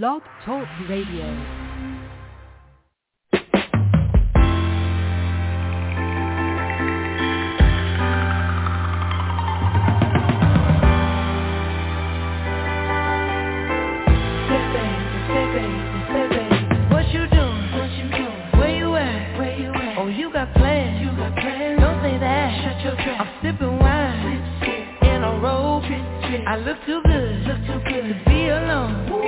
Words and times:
Blog 0.00 0.22
Talk 0.46 0.66
Radio. 0.88 1.26
What 16.88 17.06
you 17.12 17.28
doing? 17.28 17.72
What 17.76 17.90
you 17.92 18.08
doing? 18.08 18.32
Where 18.56 18.74
you 18.74 18.94
at? 18.96 19.38
Where 19.38 19.58
you 19.58 19.74
at? 19.74 19.98
Oh, 19.98 20.06
you 20.06 20.32
got 20.32 20.54
plans. 20.54 21.02
You 21.02 21.08
got 21.18 21.34
plans. 21.34 21.80
Don't 21.80 22.02
say 22.02 22.18
that. 22.18 22.64
Shut 22.64 22.82
your 22.82 22.94
trap. 22.94 23.20
I'm 23.20 23.42
sipping 23.42 23.78
wine 23.78 24.40
in 25.02 25.22
a 25.22 25.38
robe. 25.38 25.82
I 25.84 26.56
look 26.56 26.78
too 26.86 27.02
good. 27.04 27.46
Look 27.46 27.58
too 27.66 27.80
good 27.90 28.08
to 28.08 28.24
be 28.24 28.48
alone. 28.48 29.21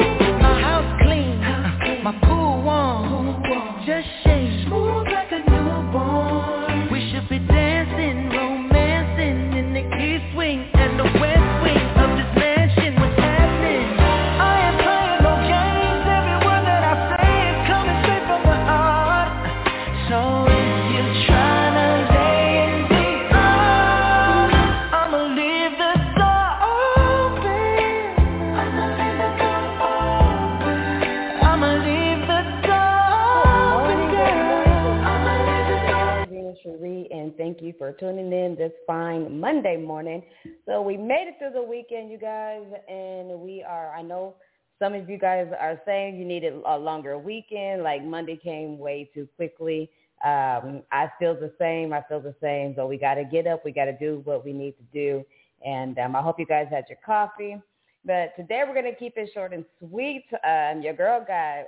For 37.85 37.93
tuning 37.93 38.33
in 38.33 38.57
this 38.57 38.73
fine 38.87 39.39
Monday 39.39 39.77
morning. 39.77 40.23
So 40.65 40.81
we 40.81 40.97
made 40.97 41.29
it 41.29 41.35
through 41.39 41.53
the 41.53 41.63
weekend, 41.63 42.11
you 42.11 42.17
guys, 42.17 42.63
and 42.89 43.39
we 43.41 43.63
are, 43.63 43.95
I 43.95 44.01
know 44.01 44.37
some 44.79 44.95
of 44.95 45.11
you 45.11 45.19
guys 45.19 45.49
are 45.61 45.79
saying 45.85 46.17
you 46.17 46.25
needed 46.25 46.55
a 46.65 46.79
longer 46.79 47.19
weekend, 47.19 47.83
like 47.83 48.03
Monday 48.03 48.41
came 48.43 48.79
way 48.79 49.11
too 49.13 49.29
quickly. 49.37 49.91
Um, 50.25 50.83
I 50.93 51.11
feel 51.19 51.35
the 51.35 51.53
same. 51.59 51.93
I 51.93 52.01
feel 52.09 52.21
the 52.21 52.35
same. 52.41 52.73
So 52.75 52.87
we 52.87 52.97
got 52.97 53.17
to 53.17 53.25
get 53.25 53.47
up. 53.47 53.67
We 53.67 53.73
got 53.73 53.85
to 53.85 53.99
do 53.99 54.23
what 54.25 54.47
we 54.47 54.55
need 54.55 54.77
to 54.79 54.85
do. 54.91 55.23
And 55.63 55.99
um, 55.99 56.17
I 56.17 56.23
hope 56.23 56.41
you 56.41 56.47
guys 56.47 56.69
had 56.71 56.85
your 56.89 56.99
coffee. 57.05 57.61
But 58.03 58.35
today 58.35 58.63
we're 58.67 58.81
going 58.81 58.91
to 58.91 58.99
keep 58.99 59.19
it 59.19 59.29
short 59.35 59.53
and 59.53 59.67
sweet. 59.79 60.25
Um, 60.43 60.81
your 60.81 60.95
girl 60.95 61.23
got 61.23 61.67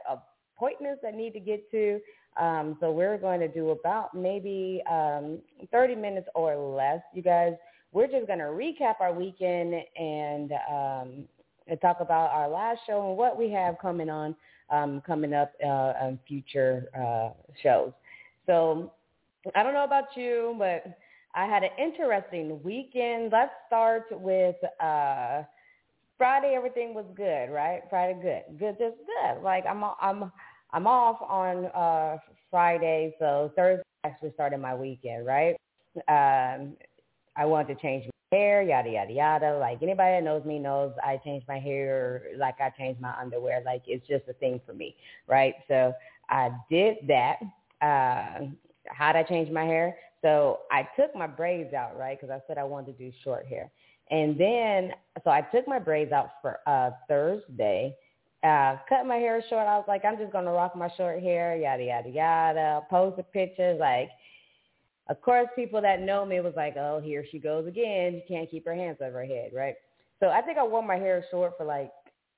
appointments 0.57 1.01
that 1.03 1.15
need 1.15 1.35
to 1.35 1.41
get 1.41 1.71
to. 1.73 2.01
Um, 2.39 2.77
so 2.81 2.91
we're 2.91 3.19
going 3.19 3.41
to 3.41 3.49
do 3.49 3.71
about 3.71 4.15
maybe 4.15 4.83
um, 4.91 5.39
30 5.73 5.95
minutes 5.95 6.29
or 6.35 6.57
less, 6.57 7.01
you 7.15 7.23
guys. 7.23 7.55
We're 7.93 8.09
just 8.09 8.27
going 8.27 8.41
to 8.41 8.47
recap 8.47 8.97
our 9.01 9.13
weekend 9.13 9.75
and, 9.97 10.53
um, 10.71 11.25
and 11.67 11.81
talk 11.81 11.99
about 12.01 12.31
our 12.31 12.49
last 12.49 12.81
show 12.87 13.09
and 13.09 13.17
what 13.17 13.39
we 13.39 13.51
have 13.53 13.79
coming 13.81 14.11
on, 14.11 14.37
um, 14.71 15.01
coming 15.07 15.33
up 15.33 15.53
uh, 15.65 15.95
on 16.03 16.19
future 16.29 16.89
uh, 16.95 17.31
shows. 17.63 17.93
So 18.45 18.93
I 19.55 19.63
don't 19.63 19.73
know 19.73 19.85
about 19.85 20.17
you, 20.17 20.55
but 20.59 20.85
I 21.35 21.47
had 21.47 21.63
an 21.63 21.71
interesting 21.79 22.63
weekend. 22.63 23.31
Let's 23.33 23.53
start 23.67 24.05
with 24.11 24.57
uh, 24.81 25.43
Friday. 26.19 26.55
Everything 26.57 26.95
was 26.95 27.07
good, 27.15 27.51
right? 27.51 27.83
Friday, 27.89 28.19
good, 28.21 28.59
good, 28.59 28.77
just 28.79 28.97
good. 29.07 29.43
Like 29.43 29.65
I'm, 29.67 29.85
I'm, 30.01 30.33
I'm 30.73 30.87
off 30.87 31.19
on 31.23 31.67
uh, 31.67 32.19
Friday, 32.51 33.15
so 33.19 33.53
Thursday 33.57 33.83
actually 34.05 34.33
started 34.35 34.59
my 34.59 34.75
weekend, 34.75 35.27
right? 35.27 35.57
Um, 36.09 36.77
I 37.37 37.45
wanted 37.45 37.75
to 37.75 37.83
change 37.83 38.05
my 38.33 38.39
hair, 38.39 38.63
yada 38.63 38.91
yada 38.91 39.13
yada. 39.13 39.59
Like 39.59 39.83
anybody 39.83 40.17
that 40.17 40.23
knows 40.23 40.45
me 40.45 40.59
knows 40.59 40.93
I 41.03 41.19
change 41.25 41.45
my 41.49 41.59
hair 41.59 42.23
like 42.39 42.57
I 42.61 42.71
change 42.71 42.99
my 43.01 43.15
underwear. 43.19 43.63
Like 43.65 43.83
it's 43.87 44.07
just 44.07 44.25
a 44.29 44.33
thing 44.35 44.61
for 44.67 44.75
me, 44.75 44.97
right? 45.27 45.55
So 45.69 45.95
I 46.29 46.51
did 46.71 46.97
that. 47.09 47.37
Uh, 47.81 48.47
how 48.89 49.13
did 49.13 49.19
I 49.19 49.23
change 49.25 49.51
my 49.51 49.65
hair? 49.65 49.97
So 50.23 50.61
I 50.71 50.89
took 50.97 51.15
my 51.15 51.27
braids 51.27 51.75
out, 51.75 51.97
right? 51.99 52.19
Because 52.21 52.33
I 52.33 52.41
said 52.47 52.59
I 52.59 52.65
wanted 52.65 52.99
to 52.99 53.05
do 53.05 53.13
short 53.23 53.47
hair. 53.47 53.71
And 54.11 54.39
then, 54.39 54.93
so 55.25 55.31
I 55.31 55.41
took 55.41 55.67
my 55.67 55.79
braids 55.79 56.13
out 56.13 56.31
for 56.41 56.61
uh, 56.67 56.91
Thursday, 57.09 57.95
uh, 58.47 58.79
cut 58.89 59.07
my 59.07 59.17
hair 59.17 59.43
short. 59.49 59.67
I 59.67 59.77
was 59.77 59.85
like, 59.89 60.05
I'm 60.05 60.17
just 60.17 60.33
to 60.33 60.39
rock 60.39 60.77
my 60.77 60.89
short 60.97 61.23
hair, 61.23 61.57
yada, 61.57 61.83
yada, 61.85 62.09
yada. 62.09 62.81
Post 62.89 63.17
the 63.17 63.23
pictures. 63.23 63.79
Like, 63.81 64.11
of 65.09 65.21
course, 65.21 65.49
people 65.57 65.83
that 65.83 66.01
know 66.01 66.25
me 66.25 66.41
was 66.41 66.55
like, 66.57 66.77
oh, 66.77 67.01
here 67.03 67.25
she 67.31 67.39
goes 67.39 67.67
again. 67.67 68.15
You 68.15 68.23
can't 68.29 68.51
keep 68.51 68.65
her 68.65 68.75
hands 68.75 68.99
over 69.01 69.19
her 69.19 69.27
head, 69.27 69.51
right? 69.53 69.75
So 70.21 70.29
I 70.29 70.41
think 70.41 70.59
I 70.59 70.67
wore 70.67 70.83
my 70.83 70.97
hair 70.97 71.25
short 71.31 71.55
for 71.59 71.65
like 71.65 71.91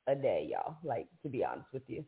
a 0.06 0.14
day, 0.14 0.48
y'all, 0.50 0.76
like, 0.82 1.06
to 1.22 1.28
be 1.28 1.44
honest 1.44 1.68
with 1.72 1.82
you. 1.86 2.04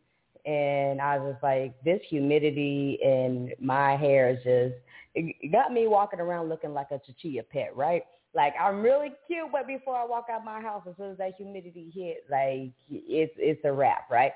And 0.46 1.00
I 1.00 1.18
was 1.18 1.36
like, 1.42 1.74
this 1.84 2.00
humidity 2.08 2.98
and 3.04 3.52
my 3.60 3.96
hair 3.96 4.30
is 4.30 4.38
just, 4.42 4.82
it 5.14 5.52
got 5.52 5.72
me 5.72 5.86
walking 5.86 6.20
around 6.20 6.48
looking 6.48 6.72
like 6.72 6.88
a 6.90 7.00
chichilla 7.00 7.42
pet, 7.50 7.76
right? 7.76 8.02
Like 8.34 8.54
I'm 8.60 8.80
really 8.80 9.12
cute, 9.26 9.50
but 9.50 9.66
before 9.66 9.96
I 9.96 10.04
walk 10.04 10.26
out 10.30 10.44
my 10.44 10.60
house, 10.60 10.82
as 10.88 10.96
soon 10.96 11.12
as 11.12 11.18
that 11.18 11.34
humidity 11.36 11.90
hit, 11.94 12.24
like 12.30 12.72
it's 12.90 13.32
it's 13.36 13.60
a 13.64 13.72
wrap, 13.72 14.10
right? 14.10 14.32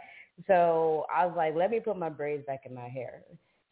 So 0.48 1.06
I 1.14 1.26
was 1.26 1.34
like, 1.36 1.54
let 1.54 1.70
me 1.70 1.78
put 1.78 1.96
my 1.96 2.08
braids 2.08 2.44
back 2.46 2.62
in 2.66 2.74
my 2.74 2.88
hair. 2.88 3.22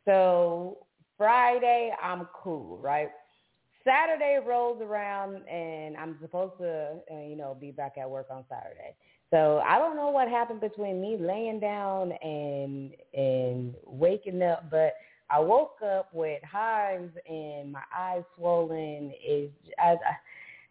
So 0.05 0.87
Friday, 1.19 1.93
I'm 2.01 2.29
cool, 2.35 2.79
right? 2.79 3.11
Saturday 3.85 4.39
rolls 4.47 4.81
around, 4.81 5.37
and 5.49 5.97
I'm 5.97 6.17
supposed 6.21 6.59
to, 6.59 6.99
uh, 7.11 7.21
you 7.21 7.37
know, 7.37 7.57
be 7.61 7.73
back 7.73 7.95
at 7.99 8.09
work 8.09 8.29
on 8.31 8.45
Saturday. 8.49 8.95
So 9.31 9.61
I 9.67 9.79
don't 9.79 9.97
know 9.97 10.11
what 10.11 10.29
happened 10.29 10.61
between 10.61 11.01
me 11.01 11.17
laying 11.19 11.59
down 11.59 12.13
and 12.13 12.93
and 13.15 13.75
waking 13.87 14.43
up, 14.43 14.71
but 14.71 14.93
I 15.33 15.39
woke 15.41 15.79
up 15.83 16.11
with 16.13 16.43
hives 16.45 17.11
and 17.29 17.73
my 17.73 17.83
eyes 17.97 18.23
swollen. 18.37 19.13
Is 19.27 19.51
I, 19.79 19.97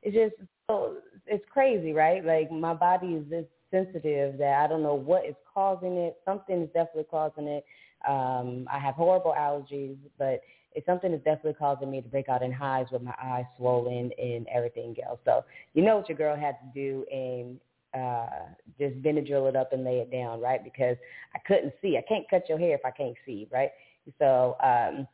it's 0.03 0.15
just 0.15 0.47
so 0.67 0.97
it's 1.25 1.43
crazy, 1.51 1.93
right? 1.93 2.23
Like 2.23 2.51
my 2.51 2.73
body 2.73 3.07
is 3.07 3.29
this 3.29 3.45
sensitive 3.71 4.37
that 4.37 4.61
I 4.63 4.67
don't 4.67 4.83
know 4.83 4.93
what 4.93 5.25
is 5.25 5.35
causing 5.51 5.97
it. 5.97 6.17
Something 6.25 6.61
is 6.61 6.67
definitely 6.67 7.07
causing 7.09 7.47
it. 7.47 7.65
Um, 8.07 8.67
I 8.71 8.79
have 8.79 8.95
horrible 8.95 9.33
allergies, 9.37 9.97
but 10.17 10.41
it's 10.73 10.85
something 10.85 11.11
that's 11.11 11.23
definitely 11.23 11.53
causing 11.53 11.91
me 11.91 12.01
to 12.01 12.07
break 12.07 12.29
out 12.29 12.41
in 12.41 12.51
hives 12.51 12.91
with 12.91 13.01
my 13.01 13.15
eyes 13.21 13.45
swollen 13.57 14.11
and 14.21 14.47
everything 14.53 14.95
else. 15.05 15.19
So 15.25 15.43
you 15.73 15.83
know 15.83 15.97
what 15.97 16.09
your 16.09 16.17
girl 16.17 16.35
had 16.35 16.57
to 16.59 16.67
do 16.73 17.05
and 17.11 17.59
uh 17.93 18.53
just 18.79 19.01
Benadryl 19.01 19.49
it 19.49 19.55
up 19.55 19.73
and 19.73 19.83
lay 19.83 19.97
it 19.99 20.11
down, 20.11 20.39
right? 20.39 20.63
Because 20.63 20.97
I 21.35 21.39
couldn't 21.45 21.73
see. 21.81 21.97
I 21.97 22.03
can't 22.07 22.29
cut 22.29 22.47
your 22.47 22.57
hair 22.57 22.75
if 22.75 22.85
I 22.85 22.91
can't 22.91 23.15
see, 23.25 23.47
right? 23.51 23.71
So 24.19 24.57
um, 24.63 25.07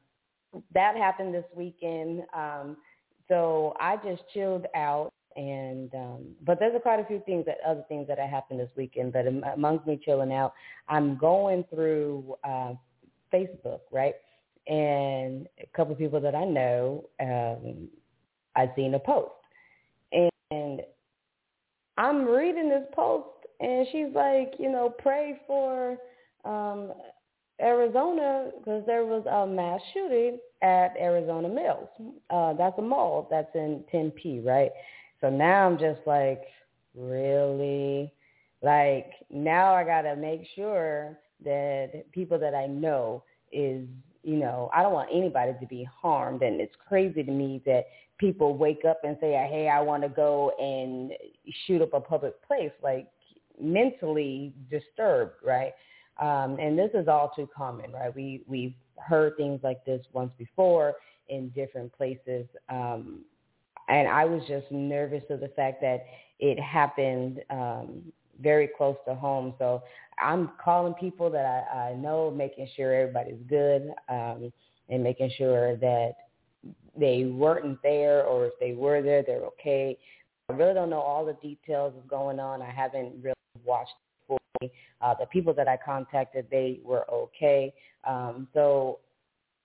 that 0.73 0.95
happened 0.95 1.33
this 1.33 1.45
weekend. 1.55 2.23
Um, 2.33 2.77
so 3.27 3.75
I 3.79 3.97
just 3.97 4.23
chilled 4.33 4.65
out, 4.75 5.11
and 5.35 5.93
um, 5.93 6.25
but 6.45 6.59
there's 6.59 6.75
a 6.75 6.79
quite 6.79 6.99
a 6.99 7.05
few 7.05 7.21
things 7.25 7.45
that 7.45 7.57
other 7.65 7.83
things 7.87 8.07
that 8.07 8.19
happened 8.19 8.59
this 8.59 8.69
weekend. 8.75 9.13
But 9.13 9.27
am- 9.27 9.43
amongst 9.43 9.85
me 9.85 9.99
chilling 10.03 10.33
out, 10.33 10.53
I'm 10.87 11.17
going 11.17 11.65
through 11.69 12.35
uh, 12.43 12.73
Facebook, 13.33 13.81
right? 13.91 14.15
And 14.67 15.47
a 15.59 15.67
couple 15.75 15.93
of 15.93 15.99
people 15.99 16.19
that 16.21 16.35
I 16.35 16.45
know, 16.45 17.05
um, 17.19 17.89
I've 18.55 18.69
seen 18.75 18.93
a 18.93 18.99
post, 18.99 19.31
and 20.11 20.81
I'm 21.97 22.25
reading 22.25 22.69
this 22.69 22.85
post, 22.93 23.27
and 23.59 23.87
she's 23.91 24.13
like, 24.13 24.53
you 24.59 24.71
know, 24.71 24.93
pray 24.99 25.41
for 25.47 25.97
um, 26.45 26.93
Arizona 27.61 28.51
because 28.57 28.83
there 28.85 29.05
was 29.05 29.25
a 29.25 29.47
mass 29.47 29.81
shooting 29.93 30.37
at 30.61 30.95
Arizona 30.99 31.49
Mills. 31.49 31.89
Uh, 32.29 32.53
that's 32.53 32.77
a 32.77 32.81
mall 32.81 33.27
that's 33.29 33.53
in 33.55 33.83
Tempe, 33.91 34.41
right? 34.41 34.71
So 35.21 35.29
now 35.29 35.65
I'm 35.65 35.77
just 35.77 36.01
like, 36.05 36.43
really? 36.95 38.13
Like 38.61 39.11
now 39.29 39.73
I 39.73 39.83
got 39.83 40.03
to 40.03 40.15
make 40.15 40.43
sure 40.55 41.17
that 41.43 42.11
people 42.11 42.39
that 42.39 42.55
I 42.55 42.67
know 42.67 43.23
is, 43.51 43.87
you 44.23 44.35
know, 44.35 44.69
I 44.73 44.81
don't 44.81 44.93
want 44.93 45.09
anybody 45.13 45.53
to 45.59 45.65
be 45.67 45.83
harmed. 45.83 46.41
And 46.41 46.59
it's 46.59 46.75
crazy 46.87 47.23
to 47.23 47.31
me 47.31 47.61
that 47.65 47.85
people 48.17 48.55
wake 48.55 48.83
up 48.87 49.01
and 49.03 49.17
say, 49.21 49.31
hey, 49.31 49.69
I 49.69 49.79
want 49.81 50.03
to 50.03 50.09
go 50.09 50.51
and 50.59 51.11
shoot 51.65 51.81
up 51.81 51.93
a 51.93 52.01
public 52.01 52.41
place, 52.45 52.71
like 52.81 53.07
mentally 53.59 54.53
disturbed, 54.69 55.35
right? 55.45 55.73
Um, 56.19 56.57
and 56.59 56.77
this 56.77 56.91
is 56.93 57.07
all 57.07 57.31
too 57.35 57.47
common, 57.55 57.91
right? 57.91 58.13
We 58.15 58.43
we've 58.47 58.73
heard 58.97 59.37
things 59.37 59.59
like 59.63 59.85
this 59.85 60.03
once 60.13 60.31
before 60.37 60.95
in 61.29 61.49
different 61.49 61.95
places, 61.95 62.45
um, 62.69 63.21
and 63.89 64.07
I 64.07 64.25
was 64.25 64.41
just 64.47 64.71
nervous 64.71 65.23
of 65.29 65.39
the 65.39 65.49
fact 65.49 65.81
that 65.81 66.05
it 66.39 66.59
happened 66.59 67.41
um, 67.49 68.01
very 68.41 68.69
close 68.77 68.95
to 69.07 69.15
home. 69.15 69.53
So 69.59 69.83
I'm 70.19 70.51
calling 70.63 70.93
people 70.95 71.29
that 71.31 71.45
I, 71.45 71.89
I 71.89 71.93
know, 71.95 72.31
making 72.31 72.67
sure 72.75 72.93
everybody's 72.93 73.41
good, 73.47 73.91
um, 74.09 74.51
and 74.89 75.03
making 75.03 75.31
sure 75.37 75.75
that 75.77 76.13
they 76.97 77.25
weren't 77.25 77.81
there 77.83 78.23
or 78.23 78.47
if 78.47 78.53
they 78.59 78.73
were 78.73 79.01
there, 79.01 79.23
they're 79.23 79.45
okay. 79.45 79.97
I 80.49 80.53
really 80.53 80.73
don't 80.73 80.89
know 80.89 80.99
all 80.99 81.25
the 81.25 81.33
details 81.33 81.93
of 81.97 82.07
going 82.07 82.39
on. 82.39 82.61
I 82.61 82.71
haven't 82.71 83.21
really 83.21 83.35
watched. 83.65 83.91
Uh, 85.01 85.13
the 85.19 85.25
people 85.27 85.53
that 85.53 85.67
I 85.67 85.77
contacted, 85.77 86.47
they 86.49 86.79
were 86.83 87.09
okay. 87.11 87.73
Um, 88.05 88.47
so, 88.53 88.99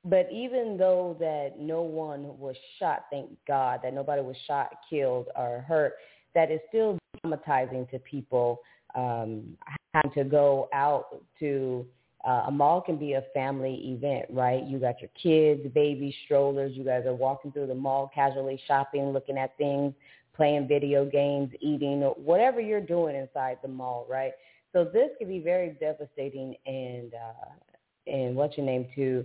but 0.04 0.28
even 0.32 0.76
though 0.76 1.16
that 1.20 1.58
no 1.58 1.82
one 1.82 2.38
was 2.38 2.56
shot, 2.78 3.04
thank 3.10 3.30
God 3.46 3.80
that 3.82 3.94
nobody 3.94 4.22
was 4.22 4.36
shot, 4.46 4.70
killed, 4.90 5.28
or 5.36 5.64
hurt, 5.66 5.94
that 6.34 6.50
is 6.50 6.60
still 6.68 6.98
traumatizing 7.24 7.88
to 7.90 7.98
people 7.98 8.60
um, 8.94 9.56
having 9.94 10.10
to 10.12 10.24
go 10.24 10.68
out 10.72 11.22
to 11.38 11.86
uh, 12.24 12.44
a 12.46 12.50
mall 12.50 12.80
can 12.80 12.96
be 12.96 13.14
a 13.14 13.24
family 13.34 13.74
event, 13.96 14.26
right? 14.30 14.64
You 14.64 14.78
got 14.78 15.00
your 15.00 15.10
kids, 15.20 15.66
babies, 15.74 16.14
strollers. 16.24 16.76
You 16.76 16.84
guys 16.84 17.04
are 17.04 17.14
walking 17.14 17.50
through 17.50 17.66
the 17.66 17.74
mall, 17.74 18.10
casually 18.14 18.60
shopping, 18.66 19.12
looking 19.12 19.36
at 19.36 19.56
things, 19.56 19.92
playing 20.34 20.68
video 20.68 21.04
games, 21.04 21.50
eating, 21.60 22.00
whatever 22.02 22.60
you're 22.60 22.80
doing 22.80 23.16
inside 23.16 23.58
the 23.62 23.68
mall, 23.68 24.06
right? 24.08 24.32
So 24.72 24.84
this 24.84 25.10
can 25.18 25.28
be 25.28 25.40
very 25.40 25.76
devastating 25.80 26.54
and 26.66 27.12
uh, 27.14 28.10
and 28.10 28.34
what's 28.34 28.56
your 28.56 28.66
name 28.66 28.86
to 28.96 29.24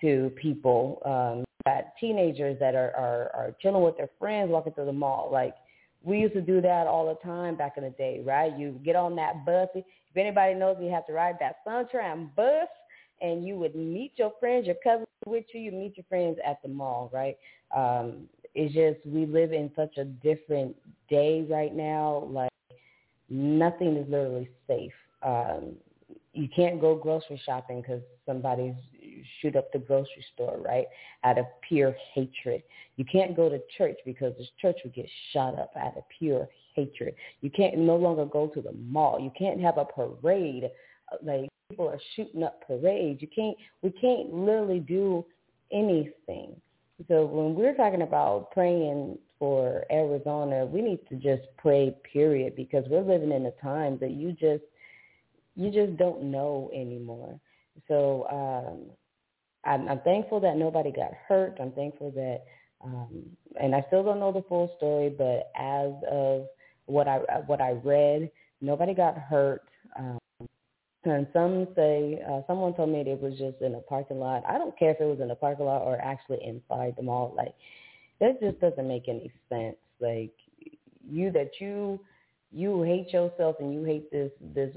to 0.00 0.30
people. 0.40 1.02
Um, 1.04 1.44
got 1.66 1.84
teenagers 1.98 2.58
that 2.60 2.74
are, 2.74 2.92
are 2.96 3.30
are 3.34 3.56
chilling 3.60 3.82
with 3.82 3.96
their 3.96 4.10
friends, 4.18 4.50
walking 4.50 4.72
through 4.72 4.86
the 4.86 4.92
mall, 4.92 5.30
like 5.32 5.54
we 6.04 6.18
used 6.18 6.34
to 6.34 6.42
do 6.42 6.60
that 6.60 6.86
all 6.86 7.06
the 7.08 7.26
time 7.26 7.56
back 7.56 7.74
in 7.76 7.82
the 7.82 7.90
day, 7.90 8.20
right? 8.24 8.56
You 8.56 8.78
get 8.84 8.94
on 8.94 9.16
that 9.16 9.44
bus. 9.44 9.68
If 9.74 9.84
anybody 10.16 10.54
knows, 10.54 10.76
you 10.80 10.90
have 10.90 11.06
to 11.06 11.12
ride 11.12 11.36
that 11.40 11.56
Sun 11.64 11.86
Tran 11.92 12.34
bus, 12.36 12.68
and 13.22 13.46
you 13.46 13.56
would 13.56 13.74
meet 13.74 14.12
your 14.16 14.32
friends, 14.38 14.66
your 14.66 14.76
cousins 14.84 15.08
with 15.26 15.46
you. 15.54 15.60
You 15.60 15.72
meet 15.72 15.96
your 15.96 16.04
friends 16.08 16.38
at 16.46 16.60
the 16.62 16.68
mall, 16.68 17.10
right? 17.12 17.36
Um, 17.74 18.28
it's 18.54 18.74
just 18.74 19.04
we 19.06 19.26
live 19.26 19.52
in 19.52 19.70
such 19.74 19.96
a 19.96 20.04
different 20.04 20.76
day 21.08 21.46
right 21.48 21.74
now. 21.74 22.28
Like 22.30 22.50
nothing 23.28 23.96
is 23.96 24.08
literally 24.08 24.48
safe. 24.66 24.92
Um, 25.22 25.74
you 26.32 26.48
can't 26.54 26.80
go 26.80 26.96
grocery 26.96 27.40
shopping 27.46 27.80
because 27.80 28.02
somebody's 28.26 28.74
shoot 29.40 29.56
up 29.56 29.72
the 29.72 29.78
grocery 29.78 30.24
store, 30.34 30.58
right? 30.58 30.86
Out 31.22 31.38
of 31.38 31.46
pure 31.66 31.94
hatred. 32.12 32.62
You 32.96 33.04
can't 33.04 33.36
go 33.36 33.48
to 33.48 33.60
church 33.78 33.96
because 34.04 34.34
this 34.36 34.48
church 34.60 34.78
would 34.84 34.94
get 34.94 35.08
shot 35.32 35.58
up 35.58 35.72
out 35.76 35.96
of 35.96 36.02
pure 36.18 36.48
hatred. 36.74 37.14
You 37.40 37.50
can't 37.50 37.78
no 37.78 37.96
longer 37.96 38.24
go 38.24 38.48
to 38.48 38.60
the 38.60 38.72
mall. 38.72 39.20
You 39.20 39.30
can't 39.38 39.60
have 39.60 39.78
a 39.78 39.84
parade. 39.84 40.70
Like 41.22 41.48
people 41.68 41.88
are 41.88 42.00
shooting 42.16 42.42
up 42.42 42.66
parades. 42.66 43.22
You 43.22 43.28
can't. 43.34 43.56
We 43.82 43.90
can't 43.90 44.34
literally 44.34 44.80
do 44.80 45.24
anything. 45.72 46.56
So 47.08 47.26
when 47.26 47.54
we're 47.54 47.74
talking 47.74 48.02
about 48.02 48.50
praying 48.52 49.18
for 49.44 49.84
Arizona, 49.92 50.64
we 50.64 50.80
need 50.80 51.00
to 51.10 51.16
just 51.16 51.46
pray, 51.58 51.94
period, 52.10 52.56
because 52.56 52.82
we're 52.88 53.02
living 53.02 53.30
in 53.30 53.44
a 53.44 53.50
time 53.62 53.98
that 54.00 54.12
you 54.12 54.32
just 54.32 54.62
you 55.54 55.70
just 55.70 55.98
don't 55.98 56.22
know 56.22 56.70
anymore. 56.72 57.38
So 57.86 58.26
um, 58.32 58.86
I'm, 59.70 59.86
I'm 59.86 60.00
thankful 60.00 60.40
that 60.40 60.56
nobody 60.56 60.90
got 60.90 61.10
hurt. 61.28 61.58
I'm 61.60 61.72
thankful 61.72 62.10
that, 62.12 62.44
um, 62.82 63.24
and 63.60 63.74
I 63.74 63.84
still 63.88 64.02
don't 64.02 64.18
know 64.18 64.32
the 64.32 64.46
full 64.48 64.72
story, 64.78 65.10
but 65.10 65.50
as 65.54 65.92
of 66.10 66.46
what 66.86 67.06
I 67.06 67.18
what 67.44 67.60
I 67.60 67.72
read, 67.72 68.30
nobody 68.62 68.94
got 68.94 69.18
hurt. 69.18 69.68
Um, 69.98 70.18
and 71.04 71.26
some 71.34 71.68
say, 71.76 72.22
uh, 72.26 72.40
someone 72.46 72.74
told 72.74 72.88
me 72.88 73.00
it 73.00 73.20
was 73.20 73.34
just 73.38 73.60
in 73.60 73.74
a 73.74 73.80
parking 73.80 74.20
lot. 74.20 74.42
I 74.48 74.56
don't 74.56 74.76
care 74.78 74.92
if 74.92 75.00
it 75.02 75.04
was 75.04 75.20
in 75.20 75.30
a 75.30 75.36
parking 75.36 75.66
lot 75.66 75.82
or 75.82 76.00
actually 76.00 76.38
inside 76.42 76.94
the 76.96 77.02
mall. 77.02 77.34
Like 77.36 77.54
that 78.20 78.40
just 78.40 78.60
doesn't 78.60 78.86
make 78.86 79.08
any 79.08 79.32
sense. 79.48 79.76
Like 80.00 80.32
you 81.08 81.30
that 81.32 81.50
you 81.60 82.00
you 82.52 82.82
hate 82.82 83.12
yourself 83.12 83.56
and 83.60 83.72
you 83.72 83.84
hate 83.84 84.10
this 84.10 84.30
this 84.54 84.74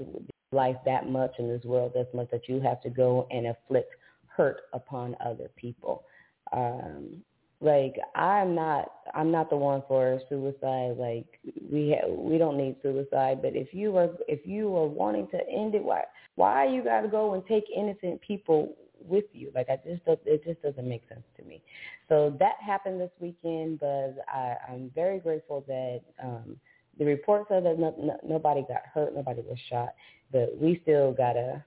life 0.52 0.76
that 0.84 1.08
much 1.08 1.32
in 1.38 1.48
this 1.48 1.64
world 1.64 1.92
that 1.94 2.12
much 2.14 2.30
that 2.30 2.48
you 2.48 2.60
have 2.60 2.80
to 2.82 2.90
go 2.90 3.26
and 3.30 3.46
inflict 3.46 3.94
hurt 4.26 4.62
upon 4.72 5.16
other 5.24 5.50
people. 5.56 6.04
Um, 6.52 7.22
like 7.60 7.96
I'm 8.14 8.54
not 8.54 8.92
I'm 9.14 9.30
not 9.30 9.50
the 9.50 9.56
one 9.56 9.82
for 9.88 10.20
suicide. 10.28 10.96
Like 10.96 11.26
we 11.70 11.96
ha- 11.98 12.08
we 12.08 12.38
don't 12.38 12.56
need 12.56 12.76
suicide. 12.82 13.42
But 13.42 13.56
if 13.56 13.74
you 13.74 13.96
are 13.96 14.10
if 14.28 14.46
you 14.46 14.74
are 14.76 14.86
wanting 14.86 15.26
to 15.32 15.38
end 15.48 15.74
it, 15.74 15.82
why 15.82 16.04
why 16.36 16.66
you 16.66 16.84
got 16.84 17.00
to 17.00 17.08
go 17.08 17.34
and 17.34 17.44
take 17.46 17.64
innocent 17.74 18.20
people 18.20 18.76
with 19.08 19.24
you? 19.32 19.50
Like 19.54 19.68
I 19.68 19.76
just 19.76 20.02
it 20.06 20.44
just 20.44 20.62
doesn't 20.62 20.88
make 20.88 21.02
sense 21.08 21.24
to 21.38 21.44
me. 21.44 21.62
So 22.08 22.34
that 22.38 22.54
happened 22.64 23.00
this 23.00 23.10
weekend, 23.20 23.80
but 23.80 24.16
I, 24.28 24.56
I'm 24.68 24.90
very 24.94 25.18
grateful 25.18 25.64
that 25.66 26.00
um, 26.22 26.56
the 26.98 27.04
report 27.04 27.46
said 27.48 27.64
that 27.64 27.78
no, 27.78 27.94
no, 27.98 28.18
nobody 28.26 28.62
got 28.68 28.82
hurt, 28.92 29.14
nobody 29.14 29.42
was 29.42 29.58
shot, 29.70 29.94
but 30.32 30.56
we 30.60 30.80
still 30.82 31.12
gotta 31.12 31.62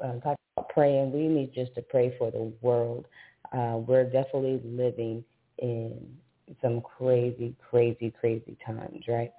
um, 0.00 0.20
talk 0.20 0.36
about 0.56 0.68
praying. 0.70 1.12
We 1.12 1.28
need 1.28 1.52
just 1.54 1.74
to 1.74 1.82
pray 1.82 2.14
for 2.18 2.30
the 2.30 2.52
world. 2.60 3.06
Uh, 3.52 3.78
we're 3.86 4.04
definitely 4.04 4.60
living 4.64 5.24
in 5.58 6.16
some 6.62 6.80
crazy, 6.80 7.54
crazy, 7.70 8.12
crazy 8.20 8.56
times, 8.64 9.04
right? 9.08 9.32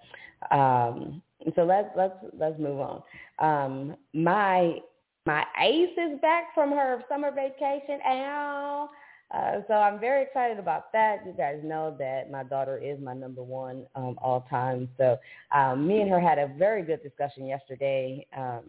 Um, 0.51 1.21
so 1.55 1.63
let's 1.63 1.89
let's 1.95 2.15
let's 2.37 2.59
move 2.59 2.79
on. 2.79 3.03
Um, 3.39 3.95
my 4.13 4.79
my 5.27 5.43
ace 5.61 5.91
is 5.97 6.21
back 6.21 6.55
from 6.55 6.71
her 6.71 7.03
summer 7.09 7.31
vacation. 7.31 7.99
Ow. 8.07 8.89
Uh, 9.29 9.59
so 9.67 9.73
I'm 9.73 9.99
very 9.99 10.23
excited 10.23 10.57
about 10.57 10.93
that. 10.93 11.17
You 11.25 11.33
guys 11.33 11.59
know 11.61 11.93
that 11.99 12.31
my 12.31 12.43
daughter 12.43 12.77
is 12.77 12.97
my 13.01 13.13
number 13.13 13.43
one 13.43 13.85
um, 13.95 14.17
all 14.21 14.47
time. 14.49 14.87
So 14.97 15.17
um, 15.53 15.85
me 15.85 15.99
and 15.99 16.09
her 16.09 16.19
had 16.21 16.39
a 16.39 16.47
very 16.57 16.81
good 16.81 17.03
discussion 17.03 17.45
yesterday, 17.45 18.25
um, 18.37 18.63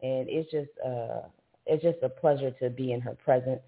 and 0.00 0.28
it's 0.28 0.48
just 0.52 0.70
uh, 0.86 1.22
it's 1.66 1.82
just 1.82 1.98
a 2.04 2.08
pleasure 2.08 2.52
to 2.62 2.70
be 2.70 2.92
in 2.92 3.00
her 3.00 3.16
presence. 3.24 3.60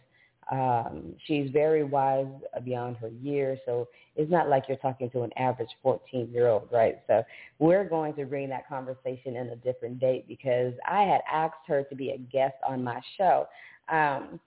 Um, 0.51 1.15
she's 1.27 1.51
very 1.51 1.85
wise 1.85 2.27
beyond 2.65 2.97
her 2.99 3.09
years, 3.09 3.59
so 3.67 3.89
it's 4.17 4.31
not 4.31 4.49
like 4.49 4.65
you're 4.69 4.79
talking 4.79 5.11
to 5.11 5.23
an 5.23 5.31
average 5.37 5.69
14-year-old, 5.85 6.69
right? 6.73 7.01
So 7.07 7.23
we're 7.59 7.85
going 7.85 8.15
to 8.15 8.25
bring 8.25 8.49
that 8.49 8.69
conversation 8.69 9.37
in 9.37 9.49
a 9.49 9.57
different 9.57 10.01
date 10.01 10.27
because 10.27 10.73
I 10.87 11.03
had 11.03 11.21
asked 11.31 11.67
her 11.67 11.83
to 11.85 11.95
be 11.95 12.11
a 12.11 12.19
guest 12.19 12.55
on 12.67 12.83
my 12.83 13.01
show. 13.17 13.47
Um, 13.91 14.41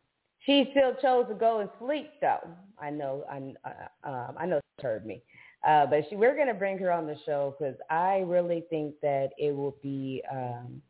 she 0.46 0.70
still 0.72 0.96
chose 1.02 1.28
to 1.30 1.36
go 1.36 1.60
and 1.60 1.70
sleep, 1.80 2.10
though. 2.20 2.50
I 2.80 2.90
know, 2.90 3.24
I, 3.30 3.70
uh, 3.70 4.10
um, 4.10 4.36
I 4.38 4.46
know 4.48 4.60
she 4.80 4.84
heard 4.84 5.06
me. 5.06 5.22
Uh, 5.68 5.86
but 5.86 6.04
she, 6.10 6.16
we're 6.16 6.36
going 6.36 6.48
to 6.48 6.56
bring 6.56 6.80
her 6.80 6.92
on 6.92 7.06
the 7.06 7.16
show 7.26 7.56
because 7.58 7.76
I 7.92 8.24
really 8.26 8.66
think 8.72 8.96
that 9.02 9.30
it 9.38 9.56
will 9.56 9.76
be 9.84 10.24
um, 10.32 10.82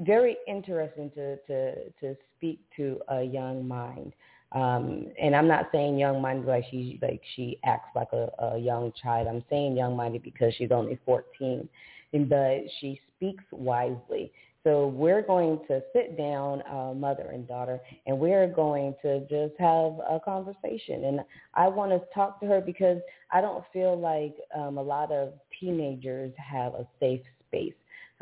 very 0.00 0.36
interesting 0.48 1.10
to, 1.14 1.36
to, 1.46 1.90
to 2.00 2.16
speak 2.36 2.60
to 2.76 3.00
a 3.08 3.22
young 3.22 3.66
mind. 3.66 4.12
Um, 4.52 5.08
and 5.20 5.34
I'm 5.34 5.48
not 5.48 5.68
saying 5.72 5.98
young 5.98 6.22
minded 6.22 6.46
like 6.46 6.64
she 6.70 6.98
like 7.02 7.20
she 7.34 7.58
acts 7.64 7.88
like 7.96 8.12
a, 8.12 8.30
a 8.38 8.58
young 8.58 8.92
child. 9.02 9.26
I'm 9.26 9.44
saying 9.50 9.76
young 9.76 9.96
minded 9.96 10.22
because 10.22 10.54
she's 10.56 10.70
only 10.70 10.98
14, 11.04 11.68
and 12.12 12.28
but 12.28 12.60
she 12.80 13.00
speaks 13.16 13.42
wisely. 13.50 14.32
So 14.62 14.86
we're 14.86 15.20
going 15.20 15.60
to 15.68 15.82
sit 15.92 16.16
down, 16.16 16.62
uh, 16.70 16.94
mother 16.94 17.30
and 17.32 17.46
daughter, 17.46 17.80
and 18.06 18.18
we're 18.18 18.46
going 18.46 18.94
to 19.02 19.20
just 19.22 19.58
have 19.58 19.92
a 20.08 20.18
conversation. 20.24 21.04
And 21.04 21.20
I 21.52 21.68
want 21.68 21.90
to 21.90 22.00
talk 22.14 22.40
to 22.40 22.46
her 22.46 22.62
because 22.62 22.98
I 23.30 23.42
don't 23.42 23.62
feel 23.74 23.98
like 23.98 24.36
um, 24.56 24.78
a 24.78 24.82
lot 24.82 25.12
of 25.12 25.34
teenagers 25.60 26.32
have 26.38 26.72
a 26.74 26.86
safe 26.98 27.20
space 27.46 27.74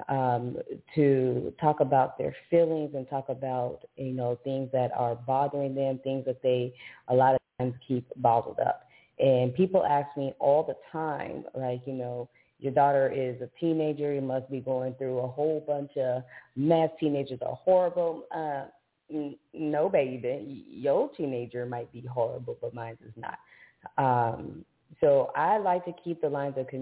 um, 0.08 0.56
to 0.94 1.52
talk 1.60 1.80
about 1.80 2.18
their 2.18 2.34
feelings 2.50 2.94
and 2.94 3.08
talk 3.08 3.28
about, 3.28 3.80
you 3.96 4.12
know, 4.12 4.38
things 4.44 4.70
that 4.72 4.90
are 4.96 5.14
bothering 5.14 5.74
them, 5.74 6.00
things 6.02 6.24
that 6.26 6.42
they 6.42 6.74
a 7.08 7.14
lot 7.14 7.34
of 7.34 7.40
times 7.58 7.74
keep 7.86 8.06
bottled 8.16 8.58
up. 8.60 8.88
And 9.18 9.54
people 9.54 9.84
ask 9.84 10.16
me 10.16 10.32
all 10.38 10.64
the 10.64 10.76
time, 10.90 11.44
like, 11.54 11.82
you 11.86 11.92
know, 11.92 12.28
your 12.58 12.72
daughter 12.72 13.12
is 13.12 13.40
a 13.40 13.50
teenager. 13.58 14.12
You 14.14 14.20
must 14.20 14.50
be 14.50 14.60
going 14.60 14.94
through 14.94 15.18
a 15.18 15.28
whole 15.28 15.64
bunch 15.66 15.96
of 15.96 16.22
mess. 16.54 16.90
Teenagers 17.00 17.40
are 17.44 17.56
horrible. 17.56 18.24
Uh, 18.34 18.66
no, 19.52 19.88
baby. 19.88 20.64
Your 20.68 21.10
teenager 21.16 21.66
might 21.66 21.92
be 21.92 22.02
horrible, 22.02 22.56
but 22.60 22.72
mine 22.72 22.96
is 23.04 23.12
not. 23.16 23.38
Um, 23.98 24.64
so 25.00 25.32
I 25.34 25.58
like 25.58 25.84
to 25.86 25.92
keep 26.04 26.20
the 26.20 26.28
lines 26.28 26.54
of 26.56 26.68
communication 26.68 26.81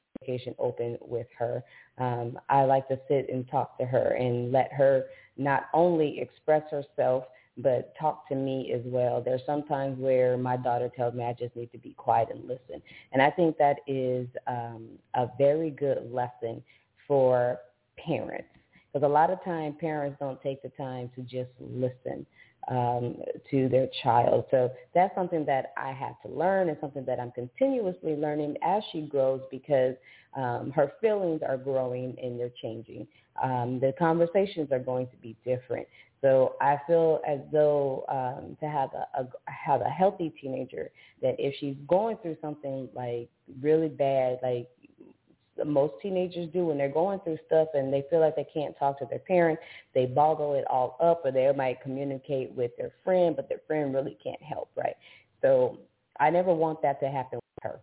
open 0.58 0.98
with 1.00 1.26
her. 1.38 1.62
Um, 1.98 2.38
I 2.48 2.62
like 2.64 2.88
to 2.88 2.98
sit 3.08 3.28
and 3.30 3.48
talk 3.48 3.78
to 3.78 3.84
her 3.84 4.16
and 4.18 4.52
let 4.52 4.72
her 4.72 5.04
not 5.36 5.68
only 5.72 6.20
express 6.20 6.62
herself– 6.70 7.24
but 7.62 7.94
talk 7.98 8.28
to 8.28 8.34
me 8.34 8.72
as 8.72 8.80
well. 8.84 9.22
There's 9.22 9.42
sometimes 9.46 9.98
where 9.98 10.36
my 10.36 10.56
daughter 10.56 10.90
tells 10.94 11.14
me 11.14 11.24
I 11.24 11.32
just 11.32 11.54
need 11.56 11.72
to 11.72 11.78
be 11.78 11.92
quiet 11.94 12.28
and 12.30 12.42
listen. 12.46 12.82
And 13.12 13.20
I 13.20 13.30
think 13.30 13.58
that 13.58 13.78
is 13.86 14.26
um, 14.46 14.88
a 15.14 15.26
very 15.38 15.70
good 15.70 16.10
lesson 16.10 16.62
for 17.06 17.58
parents 17.96 18.48
because 18.92 19.04
a 19.06 19.08
lot 19.12 19.30
of 19.30 19.42
time 19.44 19.76
parents 19.78 20.16
don't 20.20 20.40
take 20.42 20.62
the 20.62 20.70
time 20.70 21.10
to 21.14 21.22
just 21.22 21.50
listen 21.60 22.26
um, 22.68 23.16
to 23.50 23.68
their 23.68 23.88
child. 24.02 24.44
So 24.50 24.70
that's 24.94 25.14
something 25.14 25.44
that 25.46 25.72
I 25.76 25.92
had 25.92 26.14
to 26.24 26.28
learn 26.28 26.68
and 26.68 26.78
something 26.80 27.04
that 27.06 27.18
I'm 27.18 27.32
continuously 27.32 28.16
learning 28.16 28.56
as 28.62 28.82
she 28.92 29.02
grows 29.02 29.40
because 29.50 29.94
um, 30.34 30.70
her 30.74 30.92
feelings 31.00 31.40
are 31.46 31.56
growing 31.56 32.16
and 32.22 32.38
they're 32.38 32.52
changing. 32.62 33.06
Um, 33.42 33.80
the 33.80 33.92
conversations 33.98 34.70
are 34.70 34.78
going 34.78 35.06
to 35.08 35.16
be 35.16 35.36
different. 35.44 35.86
So 36.20 36.56
I 36.60 36.76
feel 36.86 37.20
as 37.26 37.38
though 37.50 38.04
um, 38.08 38.56
to 38.60 38.68
have 38.68 38.90
a, 38.92 39.22
a 39.22 39.28
have 39.46 39.80
a 39.80 39.88
healthy 39.88 40.32
teenager 40.40 40.90
that 41.22 41.36
if 41.38 41.54
she's 41.58 41.76
going 41.88 42.18
through 42.18 42.36
something 42.42 42.88
like 42.94 43.30
really 43.62 43.88
bad, 43.88 44.38
like 44.42 44.68
most 45.64 45.94
teenagers 46.02 46.48
do 46.52 46.66
when 46.66 46.78
they're 46.78 46.88
going 46.88 47.20
through 47.20 47.38
stuff 47.46 47.68
and 47.74 47.92
they 47.92 48.04
feel 48.10 48.20
like 48.20 48.36
they 48.36 48.46
can't 48.52 48.76
talk 48.78 48.98
to 48.98 49.06
their 49.08 49.18
parent. 49.20 49.58
they 49.94 50.06
boggle 50.06 50.54
it 50.54 50.64
all 50.68 50.96
up 51.00 51.22
or 51.24 51.32
they 51.32 51.50
might 51.52 51.80
communicate 51.82 52.52
with 52.52 52.70
their 52.76 52.92
friend, 53.04 53.36
but 53.36 53.48
their 53.48 53.60
friend 53.66 53.94
really 53.94 54.16
can't 54.22 54.42
help, 54.42 54.70
right? 54.76 54.96
So 55.42 55.78
I 56.18 56.30
never 56.30 56.54
want 56.54 56.82
that 56.82 57.00
to 57.00 57.08
happen 57.08 57.38
with 57.38 57.72
her. 57.72 57.80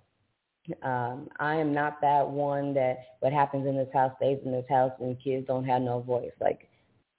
Um, 0.84 1.30
I 1.40 1.56
am 1.56 1.74
not 1.74 2.02
that 2.02 2.28
one 2.28 2.74
that 2.74 2.98
what 3.20 3.32
happens 3.32 3.66
in 3.66 3.78
this 3.78 3.88
house 3.94 4.12
stays 4.18 4.40
in 4.44 4.52
this 4.52 4.66
house 4.70 4.92
and 5.00 5.18
kids 5.22 5.48
don't 5.48 5.64
have 5.66 5.82
no 5.82 6.02
voice. 6.02 6.32
Like 6.42 6.68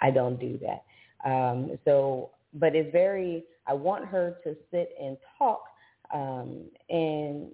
I 0.00 0.10
don't 0.10 0.38
do 0.38 0.58
that. 0.58 1.28
Um, 1.28 1.78
so, 1.84 2.30
but 2.54 2.76
it's 2.76 2.92
very, 2.92 3.44
I 3.66 3.72
want 3.72 4.06
her 4.06 4.38
to 4.44 4.56
sit 4.70 4.90
and 5.00 5.16
talk 5.38 5.64
um, 6.12 6.64
and 6.88 7.48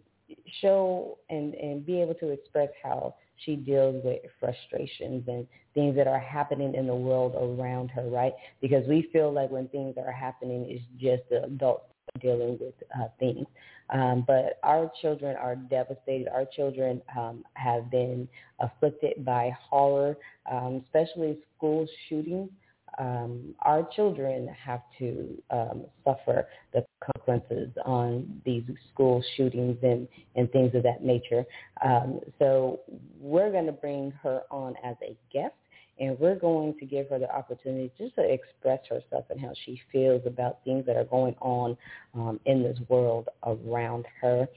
show 0.60 1.18
and, 1.30 1.54
and 1.54 1.84
be 1.84 2.00
able 2.00 2.14
to 2.14 2.28
express 2.30 2.68
how 2.82 3.14
she 3.44 3.56
deals 3.56 4.02
with 4.04 4.20
frustrations 4.38 5.24
and 5.26 5.46
things 5.74 5.96
that 5.96 6.06
are 6.06 6.18
happening 6.18 6.74
in 6.74 6.86
the 6.86 6.94
world 6.94 7.34
around 7.34 7.90
her, 7.90 8.08
right? 8.08 8.32
Because 8.60 8.86
we 8.86 9.08
feel 9.12 9.32
like 9.32 9.50
when 9.50 9.68
things 9.68 9.96
are 9.98 10.12
happening, 10.12 10.66
it's 10.68 10.84
just 11.00 11.28
the 11.30 11.44
adults 11.44 11.84
dealing 12.20 12.58
with 12.60 12.74
uh, 12.98 13.08
things. 13.18 13.46
Um, 13.90 14.24
but 14.26 14.58
our 14.62 14.90
children 15.02 15.36
are 15.36 15.56
devastated. 15.56 16.28
Our 16.28 16.46
children 16.56 17.02
um, 17.16 17.44
have 17.54 17.90
been 17.90 18.28
afflicted 18.60 19.24
by 19.24 19.54
horror, 19.68 20.16
um, 20.50 20.82
especially 20.86 21.38
school 21.56 21.86
shootings 22.08 22.50
um, 22.98 23.54
our 23.62 23.88
children 23.94 24.48
have 24.48 24.82
to 24.98 25.42
um, 25.50 25.84
suffer 26.04 26.46
the 26.72 26.84
consequences 27.04 27.70
on 27.84 28.40
these 28.44 28.64
school 28.92 29.22
shootings 29.36 29.78
and, 29.82 30.08
and 30.36 30.50
things 30.52 30.74
of 30.74 30.82
that 30.82 31.02
nature. 31.02 31.44
Um, 31.84 32.20
so 32.38 32.80
we're 33.20 33.50
going 33.50 33.66
to 33.66 33.72
bring 33.72 34.12
her 34.22 34.42
on 34.50 34.74
as 34.84 34.96
a 35.02 35.16
guest 35.32 35.54
and 35.98 36.18
we're 36.18 36.34
going 36.34 36.74
to 36.78 36.86
give 36.86 37.08
her 37.08 37.18
the 37.18 37.32
opportunity 37.32 37.90
just 37.96 38.14
to 38.16 38.22
express 38.22 38.80
herself 38.88 39.24
and 39.30 39.40
how 39.40 39.52
she 39.64 39.80
feels 39.92 40.22
about 40.26 40.58
things 40.64 40.84
that 40.86 40.96
are 40.96 41.04
going 41.04 41.36
on 41.40 41.76
um, 42.14 42.40
in 42.46 42.62
this 42.62 42.78
world 42.88 43.28
around 43.44 44.04
her. 44.20 44.48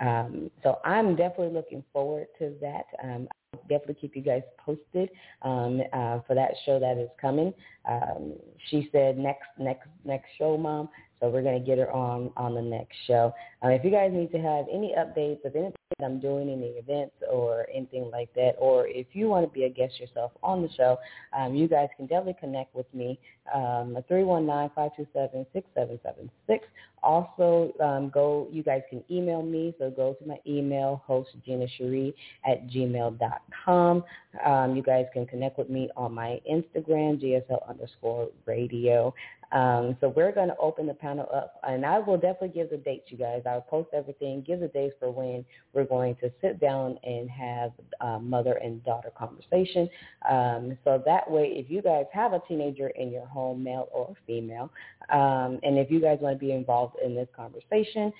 Um, 0.00 0.50
so 0.62 0.78
I'm 0.84 1.16
definitely 1.16 1.52
looking 1.52 1.82
forward 1.92 2.26
to 2.38 2.54
that. 2.60 2.84
Um, 3.02 3.28
definitely 3.62 3.96
keep 4.00 4.16
you 4.16 4.22
guys 4.22 4.42
posted 4.58 5.10
um, 5.42 5.80
uh, 5.92 6.20
for 6.26 6.34
that 6.34 6.50
show 6.64 6.78
that 6.78 6.98
is 6.98 7.08
coming. 7.20 7.52
Um, 7.88 8.34
she 8.70 8.88
said 8.92 9.18
next 9.18 9.46
next 9.58 9.88
next 10.04 10.28
show, 10.38 10.56
mom. 10.56 10.88
So 11.24 11.30
we're 11.30 11.42
going 11.42 11.58
to 11.58 11.66
get 11.66 11.78
her 11.78 11.90
on 11.90 12.30
on 12.36 12.54
the 12.54 12.60
next 12.60 12.94
show. 13.06 13.32
Um, 13.62 13.70
if 13.70 13.82
you 13.82 13.90
guys 13.90 14.10
need 14.12 14.30
to 14.32 14.38
have 14.38 14.66
any 14.70 14.94
updates 14.94 15.42
of 15.46 15.56
anything 15.56 15.72
that 15.98 16.04
I'm 16.04 16.20
doing, 16.20 16.50
any 16.50 16.74
events 16.76 17.14
or 17.32 17.66
anything 17.74 18.10
like 18.12 18.28
that, 18.34 18.56
or 18.58 18.86
if 18.88 19.06
you 19.14 19.28
want 19.28 19.46
to 19.46 19.50
be 19.50 19.64
a 19.64 19.70
guest 19.70 19.98
yourself 19.98 20.32
on 20.42 20.60
the 20.60 20.68
show, 20.76 20.98
um, 21.34 21.54
you 21.54 21.66
guys 21.66 21.88
can 21.96 22.04
definitely 22.04 22.36
connect 22.38 22.74
with 22.74 22.84
me. 22.92 23.18
Um, 23.54 23.96
319-527-6776. 24.10 26.60
Also, 27.02 27.72
um, 27.80 28.10
go. 28.10 28.46
You 28.50 28.62
guys 28.62 28.82
can 28.90 29.02
email 29.10 29.40
me. 29.42 29.74
So 29.78 29.88
go 29.90 30.12
to 30.14 30.26
my 30.26 30.36
email, 30.46 31.02
host 31.06 31.30
Gina 31.44 31.66
Cherie 31.78 32.14
at 32.46 32.66
gmail.com. 32.68 34.04
Um, 34.44 34.76
you 34.76 34.82
guys 34.82 35.06
can 35.14 35.24
connect 35.26 35.56
with 35.56 35.70
me 35.70 35.88
on 35.96 36.12
my 36.12 36.38
Instagram, 36.50 37.18
GSL 37.22 37.66
underscore 37.66 38.28
radio. 38.44 39.14
Um, 39.54 39.96
so 40.00 40.08
we're 40.08 40.32
going 40.32 40.48
to 40.48 40.56
open 40.56 40.88
the 40.88 40.94
panel 40.94 41.28
up, 41.32 41.60
and 41.62 41.86
I 41.86 42.00
will 42.00 42.16
definitely 42.16 42.48
give 42.48 42.70
the 42.70 42.76
dates, 42.76 43.04
you 43.12 43.16
guys. 43.16 43.42
I'll 43.46 43.60
post 43.60 43.90
everything, 43.94 44.42
give 44.44 44.58
the 44.58 44.66
dates 44.68 44.96
for 44.98 45.12
when 45.12 45.44
we're 45.72 45.84
going 45.84 46.16
to 46.16 46.32
sit 46.40 46.58
down 46.60 46.98
and 47.04 47.30
have 47.30 47.70
uh, 48.00 48.18
mother 48.18 48.54
and 48.54 48.84
daughter 48.84 49.12
conversation. 49.16 49.88
Um, 50.28 50.76
so 50.82 51.00
that 51.06 51.30
way, 51.30 51.52
if 51.54 51.70
you 51.70 51.82
guys 51.82 52.06
have 52.12 52.32
a 52.32 52.42
teenager 52.48 52.88
in 52.88 53.12
your 53.12 53.26
home, 53.26 53.62
male 53.62 53.88
or 53.92 54.12
female, 54.26 54.72
um, 55.10 55.60
and 55.62 55.78
if 55.78 55.88
you 55.88 56.00
guys 56.00 56.18
want 56.20 56.34
to 56.34 56.44
be 56.44 56.50
involved 56.50 56.96
in 57.04 57.14
this 57.14 57.28
conversation, 57.36 58.12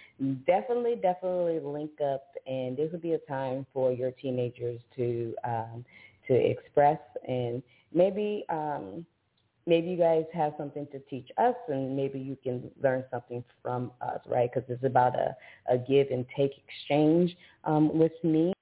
definitely, 0.46 0.94
definitely 0.94 1.58
link 1.58 1.90
up, 2.00 2.28
and 2.46 2.76
this 2.76 2.92
will 2.92 3.00
be 3.00 3.14
a 3.14 3.18
time 3.18 3.66
for 3.74 3.90
your 3.90 4.12
teenagers 4.12 4.80
to 4.94 5.34
um, 5.42 5.84
to 6.28 6.34
express 6.34 7.00
and 7.26 7.60
maybe. 7.92 8.44
Um, 8.50 9.04
maybe 9.66 9.88
you 9.88 9.96
guys 9.96 10.24
have 10.32 10.54
something 10.56 10.86
to 10.92 10.98
teach 11.10 11.28
us 11.38 11.54
and 11.68 11.96
maybe 11.96 12.18
you 12.18 12.36
can 12.42 12.70
learn 12.82 13.04
something 13.10 13.44
from 13.62 13.92
us, 14.00 14.20
right? 14.26 14.50
Because 14.52 14.68
it's 14.68 14.84
about 14.84 15.14
a, 15.14 15.36
a 15.70 15.78
give 15.78 16.08
and 16.10 16.24
take 16.36 16.52
exchange 16.66 17.36
um, 17.64 17.96
with 17.96 18.12
me. 18.22 18.53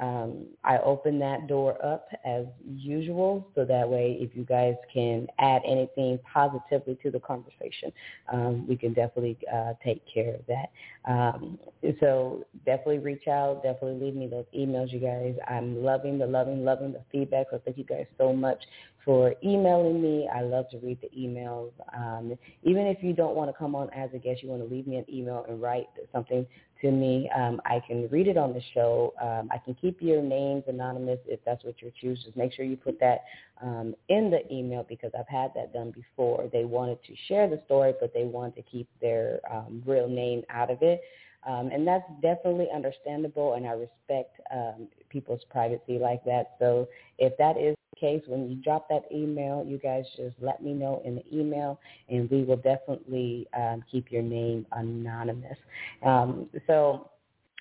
Um, 0.00 0.46
I 0.64 0.78
open 0.78 1.18
that 1.20 1.46
door 1.46 1.84
up 1.84 2.08
as 2.24 2.44
usual 2.66 3.46
so 3.54 3.64
that 3.64 3.88
way 3.88 4.16
if 4.20 4.36
you 4.36 4.44
guys 4.44 4.74
can 4.92 5.26
add 5.38 5.62
anything 5.66 6.18
positively 6.32 6.98
to 7.02 7.10
the 7.10 7.20
conversation, 7.20 7.92
um, 8.32 8.66
we 8.66 8.76
can 8.76 8.92
definitely 8.92 9.38
uh, 9.52 9.74
take 9.84 10.02
care 10.12 10.34
of 10.34 10.40
that. 10.46 10.70
Um, 11.10 11.58
so 12.00 12.44
definitely 12.66 12.98
reach 12.98 13.26
out, 13.26 13.62
definitely 13.62 14.04
leave 14.04 14.14
me 14.14 14.26
those 14.26 14.46
emails, 14.56 14.92
you 14.92 15.00
guys. 15.00 15.34
I'm 15.48 15.82
loving 15.82 16.18
the 16.18 16.26
loving, 16.26 16.64
loving 16.64 16.92
the 16.92 17.02
feedback. 17.10 17.46
So 17.50 17.60
thank 17.64 17.78
you 17.78 17.84
guys 17.84 18.06
so 18.18 18.32
much 18.32 18.58
for 19.04 19.34
emailing 19.42 20.02
me. 20.02 20.28
I 20.32 20.42
love 20.42 20.68
to 20.70 20.78
read 20.78 20.98
the 21.00 21.08
emails. 21.18 21.72
Um, 21.96 22.36
even 22.62 22.86
if 22.86 23.02
you 23.02 23.12
don't 23.12 23.34
want 23.34 23.50
to 23.50 23.56
come 23.56 23.74
on 23.74 23.90
as 23.90 24.10
a 24.14 24.18
guest, 24.18 24.42
you 24.42 24.48
want 24.48 24.62
to 24.62 24.72
leave 24.72 24.86
me 24.86 24.96
an 24.96 25.06
email 25.08 25.44
and 25.48 25.60
write 25.60 25.86
something 26.12 26.46
to 26.80 26.90
me. 26.90 27.30
Um, 27.34 27.60
I 27.64 27.80
can 27.86 28.08
read 28.10 28.28
it 28.28 28.36
on 28.36 28.52
the 28.52 28.62
show. 28.74 29.14
Um, 29.20 29.48
I 29.52 29.58
can 29.58 29.74
keep 29.74 30.00
your 30.00 30.22
names 30.22 30.64
anonymous 30.68 31.18
if 31.26 31.40
that's 31.44 31.64
what 31.64 31.80
you 31.80 31.92
choose. 32.00 32.22
Just 32.24 32.36
make 32.36 32.52
sure 32.52 32.64
you 32.64 32.76
put 32.76 32.98
that 33.00 33.20
um, 33.62 33.94
in 34.08 34.30
the 34.30 34.40
email 34.52 34.84
because 34.88 35.10
I've 35.18 35.28
had 35.28 35.52
that 35.54 35.72
done 35.72 35.90
before. 35.90 36.48
They 36.52 36.64
wanted 36.64 37.02
to 37.04 37.14
share 37.28 37.48
the 37.48 37.60
story, 37.66 37.94
but 38.00 38.12
they 38.14 38.24
wanted 38.24 38.56
to 38.56 38.62
keep 38.62 38.88
their 39.00 39.40
um, 39.50 39.82
real 39.86 40.08
name 40.08 40.42
out 40.50 40.70
of 40.70 40.78
it. 40.82 41.00
Um, 41.46 41.70
and 41.72 41.86
that's 41.86 42.04
definitely 42.20 42.68
understandable, 42.74 43.54
and 43.54 43.66
I 43.66 43.70
respect 43.72 44.40
um, 44.52 44.88
people's 45.08 45.40
privacy 45.48 45.98
like 45.98 46.22
that. 46.24 46.56
So 46.58 46.86
if 47.18 47.36
that 47.38 47.56
is 47.56 47.74
case, 48.00 48.22
when 48.26 48.48
you 48.48 48.56
drop 48.56 48.88
that 48.88 49.04
email, 49.12 49.64
you 49.66 49.78
guys 49.78 50.04
just 50.16 50.36
let 50.40 50.62
me 50.62 50.72
know 50.72 51.02
in 51.04 51.16
the 51.16 51.24
email, 51.32 51.78
and 52.08 52.30
we 52.30 52.42
will 52.42 52.56
definitely 52.56 53.46
um, 53.56 53.84
keep 53.90 54.10
your 54.10 54.22
name 54.22 54.66
anonymous. 54.72 55.58
Um, 56.04 56.48
so 56.66 57.10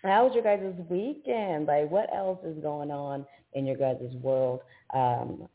how 0.03 0.25
was 0.25 0.33
your 0.33 0.43
guys' 0.43 0.73
weekend? 0.89 1.67
Like, 1.67 1.91
what 1.91 2.09
else 2.13 2.39
is 2.45 2.57
going 2.61 2.91
on 2.91 3.25
in 3.53 3.65
your 3.65 3.75
guys' 3.75 4.13
world? 4.21 4.61
Um, 4.93 5.47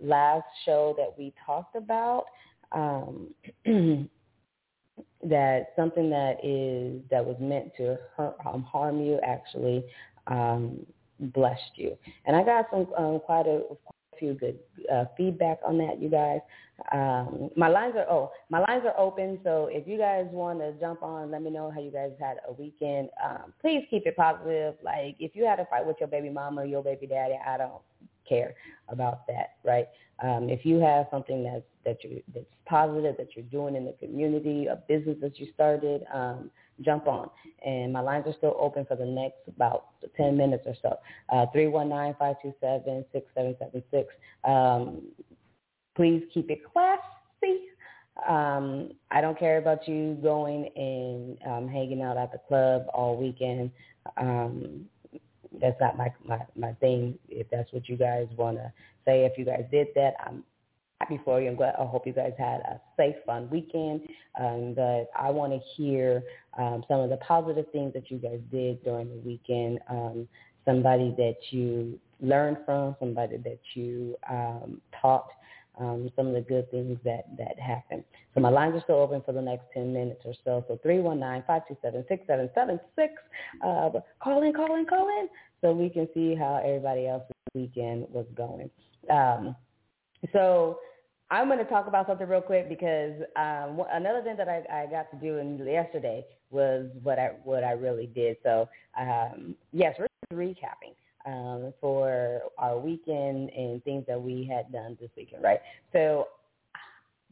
last 0.00 0.46
show 0.64 0.94
that 0.98 1.14
we 1.18 1.32
talked 1.44 1.76
about, 1.76 2.26
um, 2.72 3.34
that 5.24 5.72
something 5.74 6.10
that 6.10 6.36
is 6.44 7.00
that 7.10 7.24
was 7.24 7.36
meant 7.40 7.72
to 7.76 7.98
hurt, 8.16 8.36
um, 8.44 8.62
harm 8.62 9.00
you 9.00 9.18
actually 9.26 9.84
um, 10.26 10.84
blessed 11.20 11.72
you. 11.76 11.96
And 12.26 12.36
I 12.36 12.44
got 12.44 12.66
some 12.70 12.86
um, 12.96 13.20
quite 13.20 13.46
a 13.46 13.62
few 14.18 14.34
good 14.34 14.58
uh, 14.92 15.04
feedback 15.16 15.58
on 15.64 15.78
that, 15.78 16.00
you 16.00 16.08
guys. 16.08 16.40
Um, 16.92 17.50
my 17.56 17.68
lines 17.68 17.94
are 17.96 18.06
oh, 18.10 18.32
my 18.50 18.58
lines 18.58 18.82
are 18.84 18.98
open. 18.98 19.40
So 19.44 19.68
if 19.70 19.88
you 19.88 19.96
guys 19.96 20.26
want 20.30 20.58
to 20.60 20.72
jump 20.74 21.02
on, 21.02 21.30
let 21.30 21.42
me 21.42 21.50
know 21.50 21.70
how 21.70 21.80
you 21.80 21.90
guys 21.90 22.12
had 22.20 22.36
a 22.46 22.52
weekend. 22.52 23.08
Um, 23.24 23.54
please 23.60 23.84
keep 23.88 24.06
it 24.06 24.16
positive. 24.16 24.74
Like 24.82 25.16
if 25.18 25.34
you 25.34 25.44
had 25.44 25.58
a 25.58 25.66
fight 25.66 25.86
with 25.86 25.96
your 26.00 26.08
baby 26.08 26.28
mama 26.28 26.64
your 26.66 26.82
baby 26.82 27.06
daddy, 27.06 27.38
I 27.46 27.56
don't 27.56 27.80
care 28.28 28.54
about 28.88 29.26
that, 29.26 29.54
right? 29.64 29.88
Um, 30.22 30.48
if 30.48 30.64
you 30.64 30.78
have 30.80 31.06
something 31.10 31.44
that's 31.44 31.64
that 31.84 32.02
you 32.04 32.22
that's 32.34 32.46
positive 32.66 33.16
that 33.16 33.28
you're 33.36 33.44
doing 33.46 33.76
in 33.76 33.84
the 33.84 33.94
community, 34.00 34.66
a 34.66 34.76
business 34.76 35.16
that 35.22 35.38
you 35.38 35.48
started, 35.54 36.04
um, 36.12 36.50
jump 36.82 37.06
on. 37.06 37.30
And 37.64 37.92
my 37.92 38.00
lines 38.00 38.26
are 38.26 38.34
still 38.36 38.56
open 38.58 38.84
for 38.86 38.96
the 38.96 39.04
next 39.04 39.46
about 39.48 39.86
10 40.16 40.36
minutes 40.36 40.64
or 40.66 40.74
so. 40.82 40.98
Uh, 41.30 41.46
319-527-6776. 41.54 44.06
Um, 44.44 45.02
please 45.94 46.24
keep 46.32 46.50
it 46.50 46.64
classy. 46.64 47.02
Um, 48.28 48.90
I 49.10 49.20
don't 49.20 49.38
care 49.38 49.58
about 49.58 49.86
you 49.86 50.16
going 50.22 50.70
and 50.76 51.38
um, 51.46 51.68
hanging 51.68 52.00
out 52.02 52.16
at 52.16 52.32
the 52.32 52.38
club 52.48 52.86
all 52.94 53.16
weekend. 53.16 53.70
Um, 54.16 54.86
that's 55.60 55.80
not 55.80 55.96
my, 55.96 56.12
my 56.24 56.38
my 56.56 56.72
thing. 56.74 57.18
If 57.28 57.48
that's 57.50 57.72
what 57.72 57.88
you 57.88 57.96
guys 57.96 58.26
want 58.36 58.58
to 58.58 58.72
say, 59.04 59.24
if 59.24 59.38
you 59.38 59.44
guys 59.44 59.64
did 59.70 59.88
that, 59.94 60.14
I'm 60.24 60.44
happy 61.00 61.20
for 61.24 61.40
you. 61.40 61.48
I'm 61.48 61.56
glad. 61.56 61.74
I 61.78 61.84
hope 61.84 62.06
you 62.06 62.12
guys 62.12 62.32
had 62.38 62.60
a 62.60 62.80
safe, 62.96 63.16
fun 63.24 63.48
weekend. 63.50 64.02
Um, 64.40 64.74
but 64.74 65.10
I 65.18 65.30
want 65.30 65.52
to 65.52 65.58
hear 65.76 66.22
um, 66.58 66.84
some 66.88 67.00
of 67.00 67.10
the 67.10 67.18
positive 67.18 67.66
things 67.72 67.92
that 67.94 68.10
you 68.10 68.18
guys 68.18 68.40
did 68.50 68.82
during 68.82 69.08
the 69.08 69.20
weekend. 69.24 69.80
Um, 69.88 70.28
somebody 70.64 71.14
that 71.16 71.36
you 71.50 71.98
learned 72.20 72.58
from, 72.64 72.96
somebody 72.98 73.36
that 73.38 73.58
you 73.74 74.16
um, 74.28 74.80
taught. 75.00 75.28
Um, 75.78 76.10
some 76.16 76.28
of 76.28 76.32
the 76.32 76.40
good 76.40 76.70
things 76.70 76.98
that, 77.04 77.26
that 77.36 77.60
happened. 77.60 78.02
So 78.32 78.40
my 78.40 78.48
lines 78.48 78.74
are 78.76 78.80
still 78.80 78.96
open 78.96 79.20
for 79.26 79.32
the 79.32 79.42
next 79.42 79.64
10 79.74 79.92
minutes 79.92 80.22
or 80.24 80.32
so. 80.42 80.64
So 80.68 80.80
319-527-6776. 80.82 82.78
Uh, 83.62 83.90
call 84.22 84.42
in, 84.42 84.54
call 84.54 84.74
in, 84.74 84.86
call 84.86 85.06
in 85.20 85.28
so 85.60 85.72
we 85.72 85.90
can 85.90 86.08
see 86.14 86.34
how 86.34 86.62
everybody 86.64 87.06
else's 87.06 87.28
weekend 87.54 88.06
was 88.08 88.24
going. 88.34 88.70
Um, 89.10 89.54
so 90.32 90.78
I'm 91.30 91.48
going 91.48 91.58
to 91.58 91.64
talk 91.64 91.88
about 91.88 92.06
something 92.06 92.28
real 92.28 92.40
quick 92.40 92.68
because 92.68 93.14
um, 93.36 93.82
another 93.92 94.22
thing 94.22 94.36
that 94.36 94.48
I, 94.48 94.62
I 94.72 94.86
got 94.86 95.10
to 95.10 95.16
do 95.16 95.38
in, 95.38 95.58
yesterday 95.58 96.24
was 96.50 96.86
what 97.02 97.18
I 97.18 97.32
what 97.42 97.64
I 97.64 97.72
really 97.72 98.06
did. 98.06 98.36
So 98.42 98.68
um, 98.98 99.56
yes, 99.72 99.96
we're 99.98 100.06
just 100.06 100.38
recapping 100.40 100.94
um, 101.26 101.72
for 101.80 102.40
our 102.58 102.78
weekend 102.78 103.50
and 103.50 103.82
things 103.82 104.04
that 104.06 104.20
we 104.20 104.48
had 104.50 104.70
done 104.72 104.96
this 105.00 105.10
weekend, 105.16 105.42
right? 105.42 105.60
So 105.92 106.28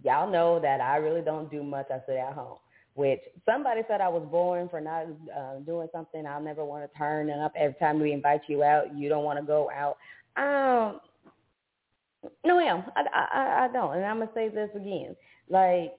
y'all 0.03 0.31
know 0.31 0.59
that 0.61 0.81
I 0.81 0.97
really 0.97 1.23
don't 1.23 1.50
do 1.50 1.62
much. 1.62 1.87
I 1.91 2.00
sit 2.07 2.17
at 2.17 2.33
home. 2.33 2.59
Which 2.95 3.23
somebody 3.45 3.81
said 3.88 4.00
I 4.00 4.09
was 4.09 4.25
born 4.31 4.69
for 4.69 4.81
not 4.81 5.07
uh, 5.37 5.59
doing 5.67 5.88
something. 5.93 6.25
I'll 6.26 6.41
never 6.41 6.64
want 6.64 6.88
to 6.88 6.99
turn 6.99 7.29
up 7.29 7.53
every 7.57 7.75
time 7.75 7.99
we 8.00 8.12
invite 8.12 8.43
you 8.47 8.62
out. 8.62 8.97
You 8.97 9.09
don't 9.09 9.25
want 9.25 9.41
to 9.41 9.45
go 9.45 9.69
out. 9.69 9.97
Um, 10.37 11.00
no, 12.45 12.57
ma'am, 12.57 12.85
I, 12.97 13.02
I, 13.14 13.64
I 13.64 13.69
don't. 13.73 13.97
And 13.97 14.04
I'm 14.04 14.19
gonna 14.19 14.31
say 14.35 14.49
this 14.49 14.71
again. 14.75 15.16
Like, 15.49 15.93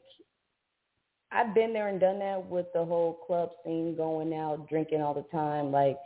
I've 1.31 1.53
been 1.53 1.73
there 1.73 1.87
and 1.89 1.99
done 1.99 2.19
that 2.19 2.45
with 2.45 2.67
the 2.73 2.85
whole 2.85 3.13
club 3.27 3.49
scene, 3.63 3.95
going 3.95 4.33
out, 4.33 4.69
drinking 4.69 5.01
all 5.01 5.13
the 5.13 5.25
time. 5.35 5.71
Like, 5.71 5.97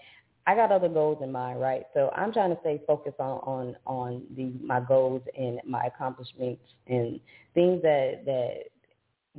I 0.47 0.55
got 0.55 0.71
other 0.71 0.89
goals 0.89 1.19
in 1.21 1.31
mind, 1.31 1.61
right? 1.61 1.83
So 1.93 2.11
I'm 2.15 2.33
trying 2.33 2.49
to 2.49 2.59
stay 2.61 2.81
focused 2.87 3.19
on 3.19 3.39
on 3.39 3.75
on 3.85 4.23
the 4.35 4.51
my 4.65 4.79
goals 4.79 5.21
and 5.37 5.59
my 5.65 5.85
accomplishments 5.85 6.63
and 6.87 7.19
things 7.53 7.81
that 7.83 8.23
that 8.25 8.63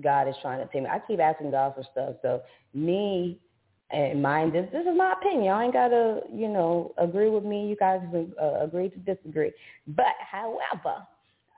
God 0.03 0.29
is 0.29 0.37
trying 0.41 0.65
to 0.65 0.73
tell 0.73 0.83
me. 0.83 0.89
I 0.89 1.01
keep 1.01 1.21
asking 1.21 1.51
God 1.51 1.75
for 1.75 1.83
stuff. 1.91 2.17
So 2.23 2.43
me 2.75 3.39
and 3.93 4.23
mind 4.23 4.53
this 4.55 4.69
this 4.73 4.83
is 4.83 4.97
my 4.97 5.15
opinion. 5.19 5.45
Y'all 5.45 5.61
ain't 5.61 5.73
gotta, 5.73 6.21
you 6.33 6.49
know, 6.49 6.95
agree 6.99 7.29
with 7.29 7.45
me. 7.45 7.69
You 7.69 7.77
guys 7.77 8.01
uh, 8.15 8.61
agree 8.65 8.89
to 8.91 8.99
disagree. 8.99 9.53
But 9.89 10.15
however, 10.21 10.97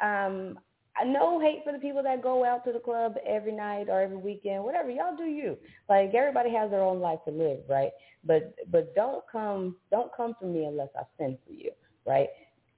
um, 0.02 0.58
I 0.96 1.04
no 1.04 1.40
hate 1.40 1.60
for 1.64 1.72
the 1.72 1.78
people 1.78 2.02
that 2.02 2.22
go 2.22 2.44
out 2.44 2.64
to 2.64 2.72
the 2.72 2.78
club 2.78 3.16
every 3.26 3.52
night 3.52 3.88
or 3.88 4.00
every 4.00 4.16
weekend, 4.16 4.64
whatever. 4.64 4.90
Y'all 4.90 5.16
do 5.16 5.24
you. 5.24 5.56
Like 5.88 6.14
everybody 6.14 6.50
has 6.54 6.70
their 6.70 6.82
own 6.82 7.00
life 7.00 7.18
to 7.26 7.32
live, 7.32 7.60
right? 7.68 7.90
But 8.24 8.54
but 8.70 8.94
don't 8.94 9.24
come 9.30 9.76
don't 9.90 10.10
come 10.16 10.34
for 10.38 10.46
me 10.46 10.64
unless 10.64 10.90
I 10.96 11.02
send 11.18 11.38
for 11.46 11.52
you, 11.52 11.72
right? 12.06 12.28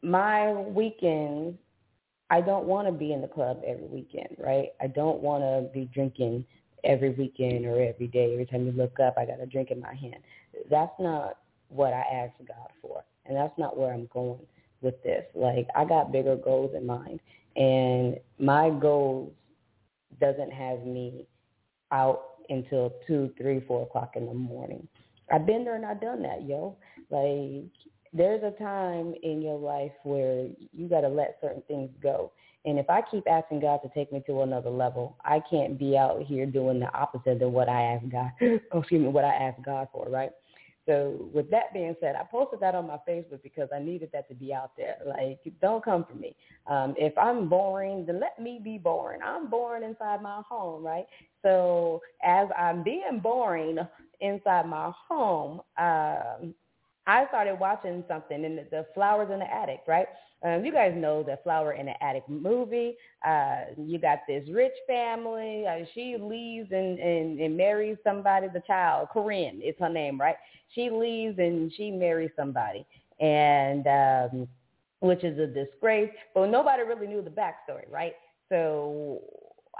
My 0.02 0.52
weekends 0.52 1.56
I 2.30 2.40
don't 2.40 2.64
want 2.64 2.88
to 2.88 2.92
be 2.92 3.12
in 3.12 3.20
the 3.20 3.28
club 3.28 3.60
every 3.66 3.86
weekend, 3.86 4.36
right? 4.38 4.70
I 4.80 4.86
don't 4.88 5.20
want 5.20 5.42
to 5.44 5.70
be 5.72 5.88
drinking 5.92 6.44
every 6.84 7.10
weekend 7.10 7.66
or 7.66 7.82
every 7.82 8.08
day. 8.08 8.32
Every 8.32 8.46
time 8.46 8.66
you 8.66 8.72
look 8.72 9.00
up, 9.00 9.14
I 9.18 9.26
got 9.26 9.40
a 9.40 9.46
drink 9.46 9.70
in 9.70 9.80
my 9.80 9.94
hand. 9.94 10.22
That's 10.70 10.92
not 10.98 11.38
what 11.68 11.92
I 11.92 12.02
asked 12.12 12.38
God 12.46 12.68
for, 12.82 13.04
and 13.26 13.36
that's 13.36 13.58
not 13.58 13.76
where 13.76 13.92
I'm 13.92 14.08
going 14.12 14.40
with 14.82 15.02
this. 15.02 15.24
Like 15.34 15.66
I 15.74 15.84
got 15.84 16.12
bigger 16.12 16.36
goals 16.36 16.74
in 16.76 16.86
mind, 16.86 17.20
and 17.56 18.18
my 18.38 18.70
goals 18.70 19.32
doesn't 20.20 20.52
have 20.52 20.84
me 20.84 21.26
out 21.90 22.22
until 22.48 22.92
two, 23.06 23.32
three, 23.38 23.60
four 23.66 23.82
o'clock 23.82 24.12
in 24.16 24.26
the 24.26 24.34
morning. 24.34 24.86
I've 25.32 25.46
been 25.46 25.64
there 25.64 25.76
and 25.76 25.86
I've 25.86 26.00
done 26.00 26.22
that, 26.22 26.42
yo. 26.46 26.76
Like 27.10 27.70
there's 28.12 28.42
a 28.42 28.56
time 28.62 29.14
in 29.22 29.42
your 29.42 29.58
life 29.58 29.92
where 30.04 30.48
you 30.72 30.88
got 30.88 31.00
to 31.02 31.08
let 31.08 31.38
certain 31.40 31.62
things 31.66 31.90
go. 32.02 32.32
And 32.64 32.78
if 32.78 32.88
I 32.88 33.02
keep 33.02 33.28
asking 33.28 33.60
God 33.60 33.80
to 33.82 33.90
take 33.94 34.12
me 34.12 34.22
to 34.26 34.42
another 34.42 34.70
level, 34.70 35.16
I 35.24 35.40
can't 35.50 35.78
be 35.78 35.96
out 35.98 36.22
here 36.22 36.46
doing 36.46 36.80
the 36.80 36.92
opposite 36.94 37.42
of 37.42 37.52
what 37.52 37.68
I 37.68 37.82
ask 37.82 38.08
God, 38.08 38.30
oh, 38.72 38.80
excuse 38.80 39.02
me, 39.02 39.08
what 39.08 39.24
I 39.24 39.34
ask 39.34 39.62
God 39.62 39.88
for, 39.92 40.08
right? 40.08 40.30
So 40.86 41.30
with 41.32 41.50
that 41.50 41.72
being 41.72 41.96
said, 42.00 42.14
I 42.14 42.24
posted 42.24 42.60
that 42.60 42.74
on 42.74 42.86
my 42.86 42.98
Facebook 43.08 43.42
because 43.42 43.68
I 43.74 43.78
needed 43.78 44.10
that 44.12 44.28
to 44.28 44.34
be 44.34 44.52
out 44.52 44.72
there. 44.76 44.96
Like, 45.06 45.40
don't 45.62 45.82
come 45.82 46.04
for 46.04 46.14
me. 46.14 46.36
Um, 46.66 46.94
if 46.98 47.16
I'm 47.16 47.48
boring, 47.48 48.04
then 48.06 48.20
let 48.20 48.38
me 48.38 48.60
be 48.62 48.76
boring. 48.76 49.20
I'm 49.22 49.48
boring 49.48 49.82
inside 49.82 50.20
my 50.22 50.42
home, 50.46 50.84
right? 50.84 51.06
So 51.42 52.02
as 52.22 52.48
I'm 52.56 52.82
being 52.82 53.20
boring 53.22 53.78
inside 54.20 54.66
my 54.66 54.92
home, 55.08 55.62
um, 55.78 56.54
I 57.06 57.26
started 57.28 57.58
watching 57.60 58.02
something 58.08 58.44
in 58.44 58.56
the, 58.70 58.86
Flowers 58.94 59.30
in 59.30 59.38
the 59.38 59.52
Attic, 59.52 59.80
right? 59.86 60.06
Um, 60.42 60.64
you 60.64 60.72
guys 60.72 60.92
know 60.96 61.22
the 61.22 61.38
Flower 61.42 61.72
in 61.72 61.86
the 61.86 62.04
Attic 62.04 62.24
movie. 62.28 62.96
Uh, 63.26 63.62
you 63.78 63.98
got 63.98 64.20
this 64.26 64.48
rich 64.50 64.72
family. 64.86 65.66
Uh, 65.66 65.84
she 65.94 66.16
leaves 66.20 66.70
and, 66.72 66.98
and, 66.98 67.40
and 67.40 67.56
marries 67.56 67.98
somebody, 68.04 68.48
the 68.48 68.62
child, 68.66 69.08
Corinne 69.12 69.60
is 69.62 69.74
her 69.80 69.88
name, 69.88 70.20
right? 70.20 70.36
She 70.74 70.90
leaves 70.90 71.38
and 71.38 71.72
she 71.76 71.90
marries 71.90 72.30
somebody, 72.36 72.86
and 73.20 73.86
um, 73.86 74.48
which 75.00 75.24
is 75.24 75.38
a 75.38 75.46
disgrace. 75.46 76.10
But 76.34 76.46
nobody 76.46 76.82
really 76.82 77.06
knew 77.06 77.22
the 77.22 77.30
backstory, 77.30 77.90
right? 77.90 78.14
So 78.48 79.20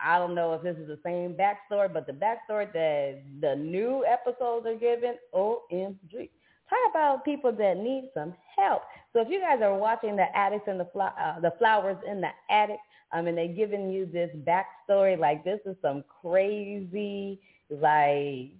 I 0.02 0.18
don't 0.18 0.34
know 0.34 0.54
if 0.54 0.62
this 0.62 0.76
is 0.76 0.86
the 0.86 0.98
same 1.04 1.34
backstory, 1.34 1.92
but 1.92 2.06
the 2.06 2.12
backstory 2.12 2.72
that 2.72 3.22
the 3.40 3.56
new 3.56 4.04
episodes 4.04 4.66
are 4.66 4.76
given, 4.76 5.16
OMG. 5.34 6.28
Talk 6.68 6.78
about 6.90 7.24
people 7.24 7.52
that 7.52 7.76
need 7.76 8.10
some 8.14 8.34
help. 8.56 8.82
So 9.12 9.20
if 9.20 9.28
you 9.28 9.40
guys 9.40 9.60
are 9.62 9.76
watching 9.76 10.16
the 10.16 10.26
addicts 10.36 10.68
and 10.68 10.80
the 10.80 10.86
fl- 10.92 11.02
uh, 11.02 11.40
the 11.40 11.52
flowers 11.58 11.96
in 12.06 12.20
the 12.20 12.30
attic, 12.50 12.78
I 13.12 13.22
mean, 13.22 13.36
they're 13.36 13.48
giving 13.48 13.90
you 13.90 14.06
this 14.06 14.30
backstory. 14.44 15.18
Like 15.18 15.44
this 15.44 15.60
is 15.66 15.76
some 15.82 16.04
crazy, 16.22 17.38
like 17.70 18.50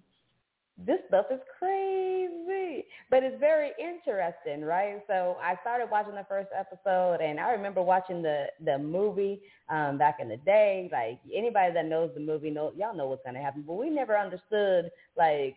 this 0.77 0.99
stuff 1.09 1.27
is 1.31 1.40
crazy, 1.59 2.85
but 3.11 3.23
it's 3.23 3.38
very 3.38 3.71
interesting, 3.79 4.62
right? 4.62 5.03
So 5.07 5.37
I 5.40 5.57
started 5.61 5.88
watching 5.90 6.14
the 6.14 6.27
first 6.29 6.49
episode, 6.57 7.21
and 7.21 7.38
I 7.38 7.51
remember 7.53 7.81
watching 7.81 8.23
the 8.23 8.47
the 8.64 8.79
movie 8.79 9.40
um, 9.69 9.99
back 9.99 10.17
in 10.21 10.29
the 10.29 10.37
day. 10.38 10.88
Like 10.93 11.21
anybody 11.33 11.73
that 11.75 11.87
knows 11.87 12.11
the 12.14 12.21
movie, 12.21 12.51
know 12.51 12.73
y'all 12.77 12.95
know 12.95 13.07
what's 13.07 13.25
gonna 13.25 13.43
happen, 13.43 13.62
but 13.67 13.75
we 13.75 13.88
never 13.88 14.17
understood 14.17 14.90
like 15.17 15.57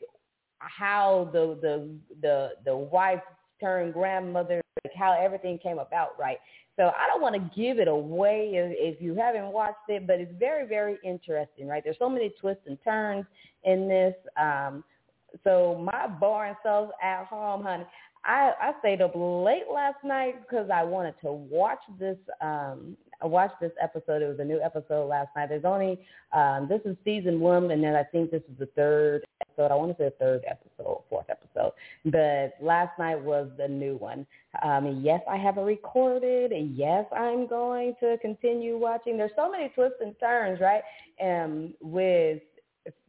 how 0.59 1.29
the 1.33 1.57
the 1.61 1.89
the 2.21 2.49
the 2.65 2.75
wife 2.75 3.21
turned 3.59 3.93
grandmother, 3.93 4.61
like 4.83 4.93
how 4.95 5.17
everything 5.19 5.57
came 5.57 5.79
about, 5.79 6.17
right? 6.19 6.37
So 6.77 6.83
I 6.83 7.07
don't 7.07 7.21
want 7.21 7.33
to 7.33 7.59
give 7.59 7.79
it 7.79 7.87
away 7.87 8.51
if, 8.53 8.95
if 8.95 9.01
you 9.01 9.15
haven't 9.15 9.51
watched 9.51 9.89
it, 9.89 10.05
but 10.05 10.19
it's 10.19 10.31
very, 10.37 10.67
very 10.67 10.97
interesting, 11.03 11.67
right? 11.67 11.83
There's 11.83 11.97
so 11.97 12.09
many 12.09 12.31
twists 12.39 12.63
and 12.67 12.77
turns 12.83 13.25
in 13.63 13.87
this. 13.89 14.13
Um, 14.39 14.83
so 15.43 15.75
my 15.91 16.07
boring 16.07 16.55
self 16.61 16.91
at 17.01 17.25
home, 17.25 17.63
honey, 17.63 17.85
I, 18.23 18.51
I 18.61 18.71
stayed 18.79 19.01
up 19.01 19.13
late 19.15 19.65
last 19.73 20.03
night 20.03 20.41
because 20.41 20.69
I 20.71 20.83
wanted 20.83 21.15
to 21.23 21.31
watch 21.31 21.79
this 21.99 22.17
um, 22.41 22.95
I 23.21 23.25
watched 23.25 23.59
this 23.59 23.71
episode. 23.81 24.21
It 24.21 24.27
was 24.27 24.39
a 24.39 24.43
new 24.43 24.61
episode 24.61 25.07
last 25.07 25.29
night. 25.35 25.49
There's 25.49 25.65
only 25.65 25.99
um, 26.33 26.67
this 26.67 26.81
is 26.85 26.95
season 27.03 27.39
one, 27.39 27.71
and 27.71 27.83
then 27.83 27.95
I 27.95 28.03
think 28.03 28.31
this 28.31 28.43
is 28.49 28.57
the 28.59 28.67
third 28.75 29.25
episode. 29.41 29.71
I 29.71 29.75
want 29.75 29.97
to 29.97 30.03
say 30.03 30.05
the 30.05 30.15
third 30.19 30.43
episode, 30.47 31.03
fourth 31.09 31.25
episode. 31.29 31.73
But 32.05 32.53
last 32.61 32.97
night 32.99 33.21
was 33.21 33.49
the 33.57 33.67
new 33.67 33.95
one. 33.95 34.25
Um, 34.61 35.01
yes, 35.03 35.21
I 35.29 35.37
have 35.37 35.57
it 35.57 35.61
recorded, 35.61 36.51
and 36.51 36.75
yes, 36.75 37.05
I'm 37.15 37.47
going 37.47 37.95
to 38.01 38.17
continue 38.21 38.77
watching. 38.77 39.17
There's 39.17 39.31
so 39.35 39.51
many 39.51 39.69
twists 39.69 39.97
and 40.01 40.15
turns, 40.19 40.59
right? 40.59 40.83
Um, 41.21 41.73
with 41.81 42.41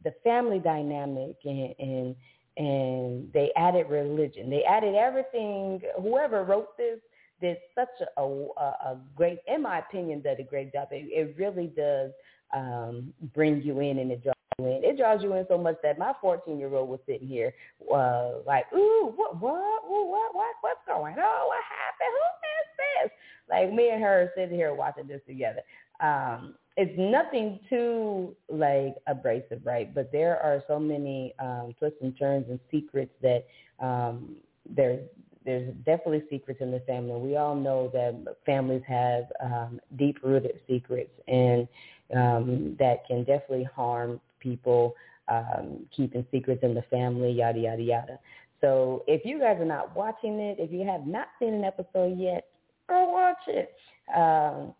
the 0.03 0.13
family 0.23 0.59
dynamic 0.59 1.37
and, 1.45 1.73
and 1.79 2.15
and 2.57 3.31
they 3.33 3.51
added 3.55 3.87
religion. 3.89 4.49
They 4.49 4.63
added 4.63 4.93
everything. 4.93 5.81
Whoever 6.01 6.43
wrote 6.43 6.75
this 6.75 6.99
did 7.41 7.57
such 7.75 7.89
a, 8.17 8.21
a, 8.21 8.25
a 8.25 8.97
great, 9.15 9.39
in 9.47 9.61
my 9.61 9.79
opinion, 9.79 10.21
did 10.21 10.39
a 10.39 10.43
great 10.43 10.73
job. 10.73 10.89
It, 10.91 11.07
it 11.11 11.35
really 11.37 11.67
does 11.67 12.11
um, 12.53 13.13
bring 13.33 13.61
you 13.61 13.79
in 13.79 13.99
and 13.99 14.11
it 14.11 14.23
draws 14.23 14.35
you 14.57 14.65
in. 14.65 14.83
It 14.83 14.97
draws 14.97 15.21
you 15.23 15.33
in 15.33 15.45
so 15.47 15.57
much 15.57 15.77
that 15.83 15.97
my 15.99 16.13
14-year-old 16.23 16.89
was 16.89 16.99
sitting 17.05 17.27
here 17.27 17.53
uh, 17.93 18.39
like, 18.45 18.65
ooh, 18.73 19.13
what, 19.15 19.39
what, 19.39 19.83
ooh, 19.85 20.09
what, 20.09 20.35
what, 20.35 20.55
what's 20.61 20.81
going 20.87 21.13
on? 21.13 21.47
What 21.47 21.63
happened? 21.63 22.13
Who 22.13 22.27
is 22.55 23.09
this? 23.09 23.11
Like 23.49 23.73
me 23.73 23.89
and 23.89 24.01
her 24.01 24.31
sitting 24.35 24.55
here 24.55 24.73
watching 24.73 25.07
this 25.07 25.21
together. 25.27 25.61
Um, 26.01 26.55
it's 26.77 26.97
nothing 26.97 27.59
too 27.69 28.35
like 28.47 28.95
abrasive, 29.07 29.59
right? 29.65 29.93
But 29.93 30.11
there 30.13 30.39
are 30.41 30.63
so 30.67 30.79
many 30.79 31.33
um, 31.39 31.73
twists 31.77 31.97
and 32.01 32.17
turns 32.17 32.45
and 32.49 32.59
secrets 32.71 33.11
that 33.21 33.45
um, 33.81 34.37
there's 34.65 35.01
there's 35.45 35.73
definitely 35.85 36.23
secrets 36.29 36.61
in 36.61 36.71
the 36.71 36.81
family. 36.81 37.19
We 37.19 37.37
all 37.37 37.55
know 37.55 37.89
that 37.93 38.37
families 38.45 38.83
have 38.87 39.23
um, 39.41 39.79
deep-rooted 39.97 40.59
secrets, 40.67 41.11
and 41.27 41.67
um, 42.15 42.75
that 42.79 43.05
can 43.07 43.19
definitely 43.23 43.67
harm 43.75 44.19
people. 44.39 44.95
Um, 45.27 45.85
keeping 45.95 46.25
secrets 46.31 46.63
in 46.63 46.73
the 46.73 46.81
family, 46.89 47.31
yada 47.31 47.59
yada 47.59 47.83
yada. 47.83 48.19
So 48.61 49.03
if 49.05 49.23
you 49.25 49.37
guys 49.39 49.57
are 49.59 49.65
not 49.65 49.95
watching 49.95 50.39
it, 50.39 50.57
if 50.59 50.71
you 50.71 50.83
have 50.87 51.05
not 51.05 51.27
seen 51.37 51.53
an 51.53 51.63
episode 51.63 52.17
yet, 52.17 52.47
go 52.89 53.09
watch 53.09 53.37
it. 53.47 53.75
Um, 54.15 54.73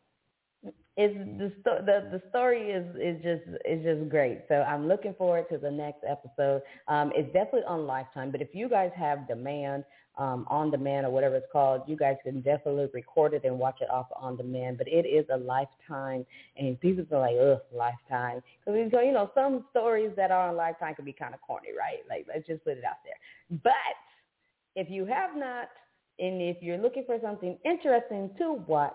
it's 0.98 1.16
the, 1.64 1.82
the 1.86 2.18
the 2.18 2.22
story 2.30 2.72
is 2.72 2.86
is 2.96 3.24
just 3.24 3.44
is 3.64 3.84
just 3.84 4.10
great. 4.10 4.42
So 4.50 4.56
I'm 4.56 4.88
looking 4.88 5.14
forward 5.14 5.46
to 5.50 5.58
the 5.58 5.72
next 5.72 6.04
episode. 6.08 6.62
Um, 6.90 7.14
it's 7.16 7.32
definitely 7.32 7.64
on 7.68 7.88
Lifetime, 7.88 8.32
but 8.32 8.42
if 8.42 8.50
you 8.54 8.68
guys 8.68 8.92
have 8.96 9.28
demand 9.28 9.86
um, 10.20 10.46
on 10.50 10.70
demand 10.70 11.06
or 11.06 11.12
whatever 11.12 11.38
it's 11.38 11.48
called, 11.52 11.82
you 11.88 11.96
guys 11.96 12.18
can 12.24 12.42
definitely 12.42 12.88
record 12.94 13.34
it 13.34 13.46
and 13.46 13.58
watch 13.58 13.78
it 13.80 13.90
off 13.90 14.08
on 14.16 14.36
demand. 14.36 14.78
But 14.78 14.90
it 14.90 15.08
is 15.08 15.26
a 15.34 15.38
Lifetime, 15.38 16.26
and 16.58 16.80
people 16.80 17.06
are 17.14 17.20
like, 17.22 17.38
ugh, 17.42 17.62
Lifetime, 17.74 18.44
because 18.60 18.92
you 18.92 19.14
know 19.14 19.32
some 19.34 19.66
stories 19.72 20.12
that 20.18 20.30
are 20.30 20.50
on 20.50 20.58
Lifetime 20.58 20.94
can 20.94 21.06
be 21.06 21.14
kind 21.14 21.34
of 21.34 21.42
corny, 21.42 21.70
right? 21.76 22.00
Like 22.10 22.28
let's 22.28 22.46
just 22.46 22.64
put 22.66 22.78
it 22.78 22.84
out 22.84 22.98
there. 23.06 23.60
But 23.64 23.72
if 24.76 24.90
you 24.90 25.06
have 25.06 25.36
not, 25.36 25.70
and 26.20 26.42
if 26.42 26.58
you're 26.62 26.78
looking 26.78 27.06
for 27.06 27.18
something 27.24 27.58
interesting 27.64 28.30
to 28.40 28.62
watch 28.68 28.94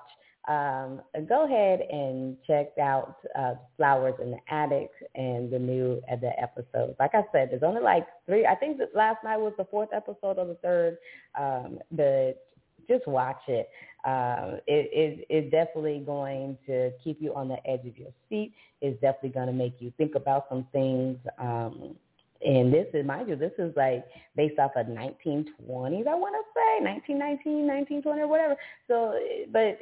um, 0.48 1.00
go 1.26 1.46
ahead 1.46 1.80
and 1.90 2.36
check 2.46 2.76
out 2.78 3.16
uh, 3.38 3.54
Flowers 3.76 4.14
in 4.22 4.30
the 4.30 4.38
Attic 4.48 4.90
and 5.14 5.50
the 5.50 5.58
new 5.58 6.02
uh, 6.10 6.16
the 6.16 6.32
episodes. 6.40 6.96
Like 7.00 7.14
I 7.14 7.22
said, 7.32 7.48
there's 7.50 7.62
only 7.62 7.80
like 7.80 8.06
three. 8.26 8.46
I 8.46 8.54
think 8.54 8.78
that 8.78 8.94
last 8.94 9.24
night 9.24 9.38
was 9.38 9.54
the 9.56 9.64
fourth 9.64 9.88
episode 9.94 10.38
or 10.38 10.46
the 10.46 10.58
third, 10.62 10.98
um, 11.38 11.78
but 11.92 12.46
just 12.88 13.06
watch 13.06 13.40
it. 13.48 13.70
Um, 14.04 14.60
it, 14.66 14.90
it. 14.92 15.26
It's 15.30 15.50
definitely 15.50 16.02
going 16.04 16.58
to 16.66 16.92
keep 17.02 17.22
you 17.22 17.34
on 17.34 17.48
the 17.48 17.56
edge 17.66 17.86
of 17.86 17.96
your 17.96 18.10
seat. 18.28 18.52
It's 18.82 19.00
definitely 19.00 19.30
going 19.30 19.46
to 19.46 19.52
make 19.54 19.76
you 19.78 19.92
think 19.96 20.14
about 20.14 20.46
some 20.50 20.66
things. 20.72 21.16
Um, 21.38 21.96
and 22.44 22.72
this 22.72 22.86
is, 22.92 23.06
mind 23.06 23.30
you, 23.30 23.36
this 23.36 23.52
is 23.58 23.74
like 23.76 24.04
based 24.36 24.58
off 24.58 24.72
of 24.76 24.86
1920s, 24.86 26.06
I 26.06 26.14
want 26.14 26.34
to 26.36 26.44
say, 26.52 26.84
1919, 26.84 27.66
1920, 27.66 28.20
or 28.20 28.28
whatever. 28.28 28.56
So, 28.86 29.18
but 29.50 29.78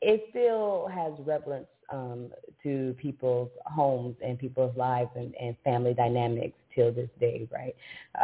it 0.00 0.26
still 0.30 0.88
has 0.92 1.12
relevance 1.26 1.66
um, 1.92 2.30
to 2.62 2.94
people's 3.00 3.50
homes 3.64 4.16
and 4.24 4.38
people's 4.38 4.76
lives 4.76 5.10
and, 5.14 5.34
and 5.40 5.56
family 5.64 5.94
dynamics 5.94 6.58
till 6.74 6.92
this 6.92 7.08
day, 7.20 7.48
right? 7.52 7.74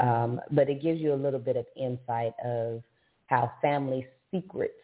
Um, 0.00 0.40
but 0.50 0.68
it 0.68 0.82
gives 0.82 1.00
you 1.00 1.14
a 1.14 1.16
little 1.16 1.40
bit 1.40 1.56
of 1.56 1.66
insight 1.76 2.32
of 2.44 2.82
how 3.26 3.52
family 3.62 4.06
secrets 4.30 4.74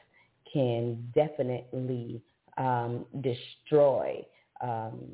can 0.52 1.12
definitely 1.14 2.22
um, 2.56 3.04
destroy 3.20 4.24
um, 4.60 5.12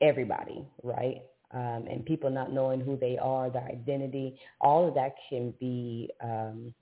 everybody, 0.00 0.64
right? 0.82 1.22
Um, 1.52 1.86
and 1.90 2.04
people 2.04 2.30
not 2.30 2.52
knowing 2.52 2.80
who 2.80 2.96
they 2.96 3.16
are, 3.18 3.50
their 3.50 3.64
identity, 3.64 4.36
all 4.60 4.88
of 4.88 4.94
that 4.94 5.14
can 5.28 5.54
be 5.60 6.10
um, 6.22 6.74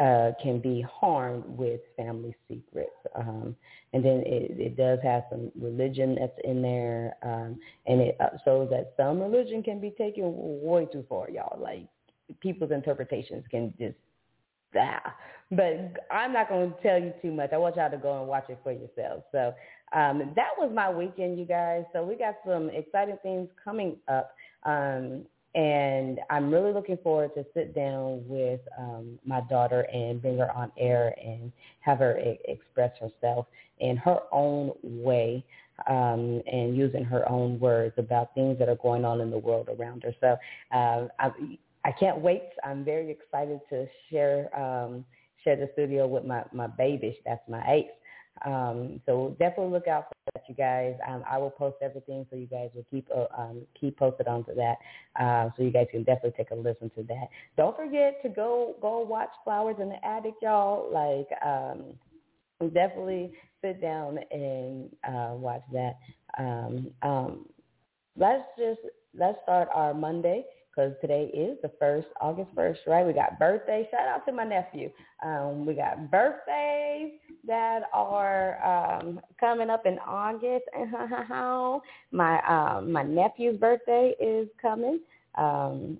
uh, 0.00 0.32
can 0.42 0.60
be 0.60 0.80
harmed 0.80 1.44
with 1.46 1.80
family 1.96 2.34
secrets. 2.48 2.90
Um, 3.14 3.54
and 3.92 4.04
then 4.04 4.22
it, 4.24 4.58
it 4.58 4.76
does 4.76 4.98
have 5.02 5.24
some 5.30 5.52
religion 5.60 6.16
that's 6.18 6.38
in 6.44 6.62
there, 6.62 7.16
um, 7.22 7.60
and 7.86 8.00
it 8.00 8.16
uh, 8.20 8.30
shows 8.44 8.70
that 8.70 8.94
some 8.96 9.20
religion 9.20 9.62
can 9.62 9.80
be 9.80 9.90
taken 9.90 10.24
way 10.62 10.86
too 10.86 11.04
far, 11.08 11.28
y'all. 11.28 11.60
Like 11.60 11.86
people's 12.40 12.70
interpretations 12.70 13.44
can 13.50 13.74
just 13.78 13.96
ah. 14.76 15.14
But 15.52 16.06
I'm 16.12 16.32
not 16.32 16.48
going 16.48 16.72
to 16.72 16.80
tell 16.80 16.98
you 16.98 17.12
too 17.20 17.32
much. 17.32 17.52
I 17.52 17.58
want 17.58 17.74
y'all 17.74 17.90
to 17.90 17.96
go 17.96 18.20
and 18.20 18.28
watch 18.28 18.48
it 18.48 18.60
for 18.62 18.70
yourselves. 18.70 19.24
So 19.32 19.52
um, 19.92 20.32
that 20.36 20.50
was 20.56 20.70
my 20.72 20.88
weekend, 20.88 21.40
you 21.40 21.44
guys. 21.44 21.82
So 21.92 22.04
we 22.04 22.14
got 22.14 22.36
some 22.46 22.70
exciting 22.70 23.18
things 23.24 23.48
coming 23.62 23.96
up. 24.06 24.32
Um, 24.64 25.24
and 25.54 26.20
I'm 26.30 26.50
really 26.50 26.72
looking 26.72 26.98
forward 26.98 27.34
to 27.34 27.44
sit 27.54 27.74
down 27.74 28.22
with 28.26 28.60
um, 28.78 29.18
my 29.24 29.40
daughter 29.42 29.86
and 29.92 30.22
bring 30.22 30.38
her 30.38 30.50
on 30.52 30.70
air 30.78 31.14
and 31.22 31.52
have 31.80 31.98
her 31.98 32.20
express 32.46 32.92
herself 33.00 33.46
in 33.80 33.96
her 33.96 34.18
own 34.30 34.72
way 34.82 35.44
um, 35.88 36.42
and 36.50 36.76
using 36.76 37.04
her 37.04 37.28
own 37.28 37.58
words 37.58 37.94
about 37.98 38.34
things 38.34 38.58
that 38.58 38.68
are 38.68 38.76
going 38.76 39.04
on 39.04 39.20
in 39.20 39.30
the 39.30 39.38
world 39.38 39.68
around 39.78 40.02
her. 40.04 40.14
So 40.20 40.36
uh, 40.76 41.08
I, 41.18 41.30
I 41.84 41.92
can't 41.98 42.18
wait. 42.20 42.44
I'm 42.62 42.84
very 42.84 43.10
excited 43.10 43.60
to 43.70 43.86
share 44.10 44.56
um, 44.58 45.04
share 45.42 45.56
the 45.56 45.70
studio 45.72 46.06
with 46.06 46.24
my 46.24 46.44
my 46.52 46.66
baby. 46.66 47.18
That's 47.24 47.42
my 47.48 47.62
ace. 47.72 47.86
Um, 48.44 49.00
so 49.06 49.36
definitely 49.38 49.72
look 49.72 49.86
out 49.86 50.08
for 50.08 50.32
that, 50.34 50.44
you 50.48 50.54
guys. 50.54 50.94
Um, 51.06 51.22
I 51.30 51.38
will 51.38 51.50
post 51.50 51.76
everything 51.82 52.26
so 52.30 52.36
you 52.36 52.46
guys 52.46 52.70
will 52.74 52.86
keep 52.90 53.06
uh, 53.14 53.26
um, 53.36 53.62
keep 53.78 53.98
posted 53.98 54.26
onto 54.28 54.54
that. 54.54 54.76
Uh, 55.18 55.50
so 55.56 55.62
you 55.62 55.70
guys 55.70 55.86
can 55.90 56.04
definitely 56.04 56.32
take 56.36 56.50
a 56.50 56.54
listen 56.54 56.90
to 56.96 57.02
that. 57.04 57.28
Don't 57.56 57.76
forget 57.76 58.22
to 58.22 58.28
go 58.28 58.76
go 58.80 59.00
watch 59.00 59.30
Flowers 59.44 59.76
in 59.80 59.88
the 59.88 60.04
Attic, 60.06 60.34
y'all. 60.42 60.90
Like 60.92 61.28
um, 61.44 61.94
definitely 62.72 63.32
sit 63.62 63.80
down 63.80 64.18
and 64.30 64.88
uh, 65.04 65.34
watch 65.34 65.62
that. 65.72 65.98
Um, 66.38 66.90
um, 67.02 67.46
let's 68.16 68.44
just 68.58 68.80
let's 69.18 69.38
start 69.42 69.68
our 69.74 69.92
Monday 69.92 70.44
because 70.70 70.92
today 71.00 71.30
is 71.34 71.58
the 71.62 71.70
first, 71.78 72.06
August 72.20 72.54
1st, 72.54 72.78
right? 72.86 73.06
We 73.06 73.12
got 73.12 73.38
birthdays. 73.38 73.86
Shout 73.90 74.06
out 74.06 74.24
to 74.26 74.32
my 74.32 74.44
nephew. 74.44 74.90
Um, 75.24 75.66
we 75.66 75.74
got 75.74 76.10
birthdays 76.10 77.12
that 77.46 77.82
are 77.92 78.62
um, 78.64 79.20
coming 79.38 79.70
up 79.70 79.86
in 79.86 79.98
August. 80.06 80.64
my 82.12 82.40
um, 82.48 82.92
my 82.92 83.02
nephew's 83.02 83.58
birthday 83.58 84.14
is 84.20 84.48
coming. 84.60 85.00
Um, 85.36 85.98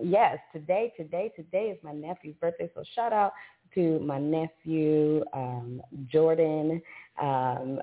yes, 0.00 0.38
today, 0.52 0.92
today, 0.96 1.32
today 1.34 1.66
is 1.66 1.78
my 1.82 1.92
nephew's 1.92 2.36
birthday. 2.40 2.70
So 2.74 2.82
shout 2.94 3.12
out 3.12 3.32
to 3.74 3.98
my 4.00 4.18
nephew, 4.18 5.24
um, 5.32 5.80
Jordan. 6.10 6.80
Um, 7.20 7.80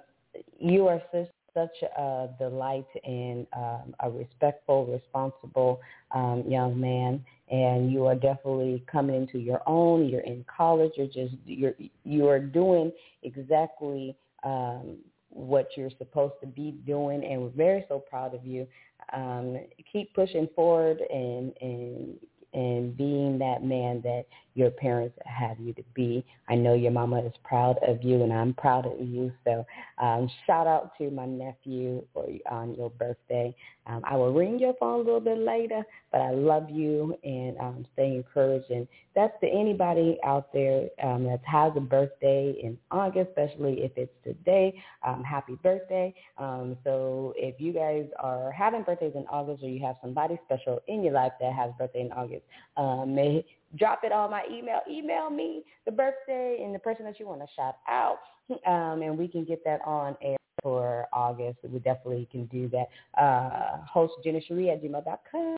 you 0.59 0.87
are 0.87 1.01
such 1.11 1.27
such 1.53 1.81
a 1.97 2.29
delight 2.39 2.87
and 3.03 3.45
um, 3.55 3.93
a 4.01 4.09
respectful, 4.09 4.85
responsible 4.85 5.81
um, 6.11 6.43
young 6.47 6.79
man, 6.79 7.23
and 7.49 7.91
you 7.91 8.05
are 8.05 8.15
definitely 8.15 8.83
coming 8.91 9.15
into 9.15 9.39
your 9.39 9.61
own. 9.67 10.07
You're 10.07 10.21
in 10.21 10.45
college. 10.45 10.93
You're 10.95 11.07
just 11.07 11.35
you're 11.45 11.73
you 12.03 12.27
are 12.27 12.39
doing 12.39 12.91
exactly 13.23 14.15
um, 14.43 14.97
what 15.29 15.69
you're 15.75 15.91
supposed 15.97 16.35
to 16.41 16.47
be 16.47 16.71
doing, 16.85 17.23
and 17.23 17.41
we're 17.41 17.49
very 17.49 17.85
so 17.87 17.99
proud 17.99 18.33
of 18.33 18.45
you. 18.45 18.67
Um, 19.13 19.59
keep 19.91 20.13
pushing 20.13 20.47
forward 20.55 20.99
and 21.09 21.53
and 21.61 22.17
and 22.53 22.97
being 22.97 23.39
that 23.39 23.63
man 23.63 24.01
that 24.03 24.25
your 24.53 24.69
parents 24.69 25.17
have 25.25 25.59
you 25.59 25.73
to 25.73 25.83
be. 25.93 26.23
I 26.49 26.55
know 26.55 26.73
your 26.73 26.91
mama 26.91 27.19
is 27.25 27.33
proud 27.43 27.77
of 27.87 28.03
you, 28.03 28.23
and 28.23 28.33
I'm 28.33 28.53
proud 28.53 28.85
of 28.85 28.99
you. 28.99 29.31
So 29.45 29.65
um, 29.97 30.29
shout 30.45 30.67
out 30.67 30.91
to 30.97 31.09
my 31.09 31.25
nephew 31.25 32.03
for, 32.13 32.27
on 32.49 32.75
your 32.75 32.89
birthday. 32.89 33.55
Um, 33.87 34.01
I 34.03 34.15
will 34.15 34.33
ring 34.33 34.59
your 34.59 34.73
phone 34.79 35.01
a 35.01 35.03
little 35.03 35.19
bit 35.19 35.39
later, 35.39 35.83
but 36.11 36.21
I 36.21 36.31
love 36.31 36.69
you 36.69 37.15
and 37.23 37.57
um, 37.59 37.85
stay 37.93 38.15
encouraged. 38.15 38.69
And 38.69 38.87
that's 39.15 39.33
to 39.41 39.47
anybody 39.47 40.17
out 40.23 40.53
there 40.53 40.87
um, 41.03 41.23
that 41.25 41.41
has 41.45 41.73
a 41.75 41.79
birthday 41.79 42.55
in 42.61 42.77
August, 42.91 43.29
especially 43.29 43.83
if 43.83 43.91
it's 43.95 44.13
today. 44.23 44.81
Um, 45.05 45.23
happy 45.23 45.57
birthday. 45.63 46.13
Um, 46.37 46.77
so 46.83 47.33
if 47.35 47.59
you 47.59 47.73
guys 47.73 48.05
are 48.19 48.51
having 48.51 48.83
birthdays 48.83 49.13
in 49.15 49.25
August 49.29 49.63
or 49.63 49.69
you 49.69 49.83
have 49.85 49.95
somebody 50.01 50.39
special 50.45 50.81
in 50.87 51.03
your 51.03 51.13
life 51.13 51.33
that 51.39 51.53
has 51.53 51.71
birthday 51.77 52.01
in 52.01 52.11
August, 52.11 52.43
um, 52.77 53.15
may 53.15 53.43
drop 53.77 54.01
it 54.03 54.11
on 54.11 54.31
my 54.31 54.40
email. 54.49 54.79
Email 54.89 55.29
me 55.29 55.63
the 55.85 55.91
birthday 55.91 56.61
and 56.63 56.73
the 56.73 56.79
person 56.79 57.05
that 57.05 57.19
you 57.19 57.27
want 57.27 57.41
to 57.41 57.47
shout 57.55 57.77
out, 57.87 58.19
um, 58.65 59.01
and 59.01 59.17
we 59.17 59.27
can 59.27 59.43
get 59.43 59.63
that 59.65 59.79
on 59.85 60.15
air 60.21 60.37
for 60.61 61.07
August. 61.13 61.59
We 61.63 61.79
definitely 61.79 62.27
can 62.31 62.45
do 62.45 62.69
that. 62.69 63.21
Uh, 63.21 63.83
host 63.85 64.13
Gina 64.23 64.39
Cherie 64.47 64.69
at 64.69 64.83
gmail.com. 64.83 65.55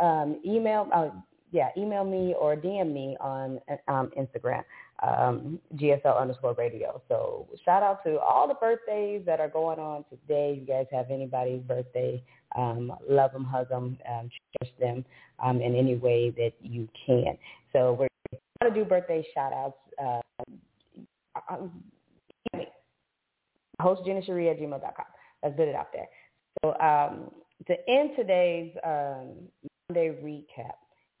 Um, 0.00 0.40
email, 0.44 0.88
uh, 0.92 1.10
yeah, 1.52 1.68
email 1.76 2.04
me 2.04 2.34
or 2.38 2.56
DM 2.56 2.92
me 2.92 3.16
on 3.20 3.60
um, 3.86 4.10
Instagram, 4.18 4.64
um, 5.06 5.60
GSL 5.76 6.20
underscore 6.20 6.54
radio. 6.54 7.00
So 7.08 7.46
shout 7.64 7.82
out 7.82 8.02
to 8.04 8.18
all 8.18 8.48
the 8.48 8.54
birthdays 8.54 9.24
that 9.26 9.38
are 9.38 9.48
going 9.48 9.78
on 9.78 10.04
today. 10.10 10.58
You 10.58 10.66
guys 10.66 10.86
have 10.90 11.10
anybody's 11.10 11.62
birthday, 11.62 12.22
um, 12.56 12.92
love 13.08 13.32
them, 13.32 13.44
hug 13.44 13.68
them, 13.68 13.96
um, 14.10 14.30
cherish 14.60 14.74
them 14.80 15.04
um, 15.42 15.60
in 15.60 15.76
any 15.76 15.94
way 15.94 16.30
that 16.30 16.52
you 16.60 16.88
can. 17.06 17.38
So 17.72 17.96
we're 18.00 18.08
going 18.60 18.72
to 18.72 18.80
do 18.80 18.84
birthday 18.84 19.26
shout 19.34 19.52
outs. 19.52 19.78
Uh, 20.02 20.20
um, 21.50 21.72
host 23.80 24.02
Gina 24.04 24.22
Cherie 24.24 24.48
at 24.48 24.58
gmail.com. 24.58 25.06
Let's 25.42 25.56
put 25.56 25.68
it 25.68 25.74
out 25.74 25.88
there. 25.92 26.08
So 26.62 26.78
um, 26.78 27.30
to 27.66 27.90
end 27.90 28.10
today's 28.16 28.72
um, 28.84 29.48
Monday 29.88 30.16
recap, 30.22 30.74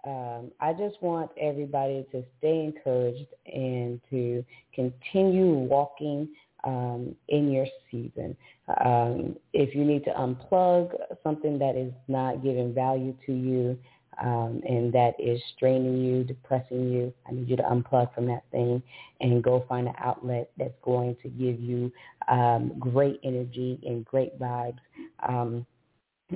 um, 0.06 0.50
I 0.60 0.72
just 0.72 1.02
want 1.02 1.30
everybody 1.40 2.06
to 2.12 2.22
stay 2.38 2.64
encouraged 2.64 3.26
and 3.46 4.00
to 4.10 4.44
continue 4.74 5.50
walking 5.50 6.28
um, 6.64 7.14
in 7.28 7.50
your 7.50 7.66
season. 7.90 8.36
Um, 8.84 9.36
if 9.52 9.74
you 9.74 9.84
need 9.84 10.04
to 10.04 10.10
unplug 10.10 10.92
something 11.22 11.58
that 11.58 11.76
is 11.76 11.92
not 12.08 12.42
giving 12.42 12.74
value 12.74 13.14
to 13.26 13.32
you 13.32 13.78
um, 14.22 14.60
and 14.66 14.92
that 14.92 15.14
is 15.18 15.40
straining 15.56 15.98
you, 15.98 16.24
depressing 16.24 16.90
you, 16.92 17.12
I 17.28 17.32
need 17.32 17.48
you 17.48 17.56
to 17.56 17.62
unplug 17.62 18.14
from 18.14 18.26
that 18.26 18.44
thing 18.50 18.82
and 19.20 19.42
go 19.42 19.64
find 19.68 19.88
an 19.88 19.94
outlet 19.98 20.50
that's 20.56 20.74
going 20.82 21.16
to 21.22 21.28
give 21.28 21.60
you 21.60 21.92
um, 22.28 22.72
great 22.78 23.20
energy 23.24 23.80
and 23.84 24.04
great 24.04 24.38
vibes. 24.38 24.78
Um, 25.26 25.66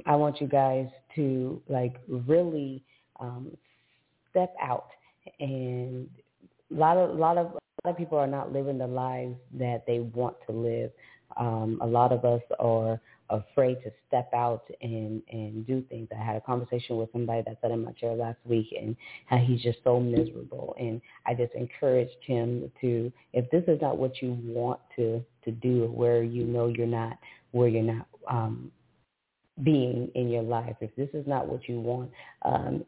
I 0.07 0.17
want 0.17 0.41
you 0.41 0.47
guys 0.47 0.89
to 1.17 1.61
like 1.69 1.97
really 2.09 2.83
um, 3.21 3.57
step 4.31 4.55
out 4.63 4.89
and 5.41 6.09
a 6.71 6.75
lot 6.75 6.97
of 6.97 7.11
a 7.11 7.13
lot 7.13 7.39
of 7.39 7.47
a 7.47 7.87
lot 7.87 7.93
of 7.93 7.97
people 7.97 8.19
are 8.19 8.27
not 8.27 8.53
living 8.53 8.79
the 8.79 8.87
lives 8.87 9.37
that 9.55 9.85
they 9.87 10.01
want 10.01 10.37
to 10.47 10.53
live. 10.53 10.91
Um, 11.37 11.79
a 11.81 11.87
lot 11.87 12.13
of 12.13 12.25
us 12.25 12.43
are 12.59 13.01
afraid 13.31 13.83
to 13.83 13.91
step 14.07 14.31
out 14.35 14.65
and 14.81 15.23
and 15.31 15.67
do 15.67 15.83
things. 15.89 16.09
I 16.13 16.23
had 16.23 16.37
a 16.37 16.41
conversation 16.41 16.97
with 16.97 17.11
somebody 17.13 17.43
that 17.47 17.59
sat 17.61 17.71
in 17.71 17.85
my 17.85 17.93
chair 17.93 18.15
last 18.15 18.39
week 18.45 18.69
and 18.79 18.97
how 19.27 19.39
he's 19.39 19.63
just 19.63 19.79
so 19.85 20.01
miserable. 20.01 20.75
And 20.79 21.01
I 21.27 21.35
just 21.35 21.55
encouraged 21.55 22.17
him 22.27 22.71
to, 22.81 23.13
if 23.33 23.51
this 23.51 23.65
is 23.69 23.81
not 23.81 23.99
what 23.99 24.23
you 24.23 24.39
want 24.45 24.81
to 24.97 25.23
to 25.45 25.51
do, 25.51 25.87
where 25.87 26.23
you 26.23 26.45
know 26.45 26.69
you're 26.69 26.87
not 26.87 27.19
where 27.53 27.69
you're 27.69 27.83
not 27.83 28.07
um, 28.31 28.71
being 29.63 30.11
in 30.15 30.29
your 30.29 30.43
life, 30.43 30.77
if 30.81 30.95
this 30.97 31.09
is 31.13 31.27
not 31.27 31.49
what 31.49 31.69
you 31.69 31.81
want, 31.81 32.11
um, 32.43 32.85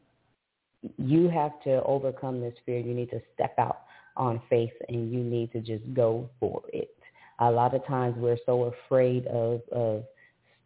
you 0.96 1.28
have 1.28 1.60
to 1.64 1.82
overcome 1.84 2.40
this 2.40 2.54
fear. 2.64 2.78
You 2.78 2.94
need 2.94 3.10
to 3.10 3.20
step 3.34 3.54
out 3.58 3.82
on 4.16 4.40
faith 4.48 4.72
and 4.88 5.12
you 5.12 5.20
need 5.20 5.52
to 5.52 5.60
just 5.60 5.82
go 5.94 6.28
for 6.38 6.62
it. 6.72 6.94
A 7.38 7.50
lot 7.50 7.74
of 7.74 7.84
times 7.86 8.16
we're 8.18 8.38
so 8.44 8.72
afraid 8.86 9.26
of, 9.26 9.60
of 9.72 10.04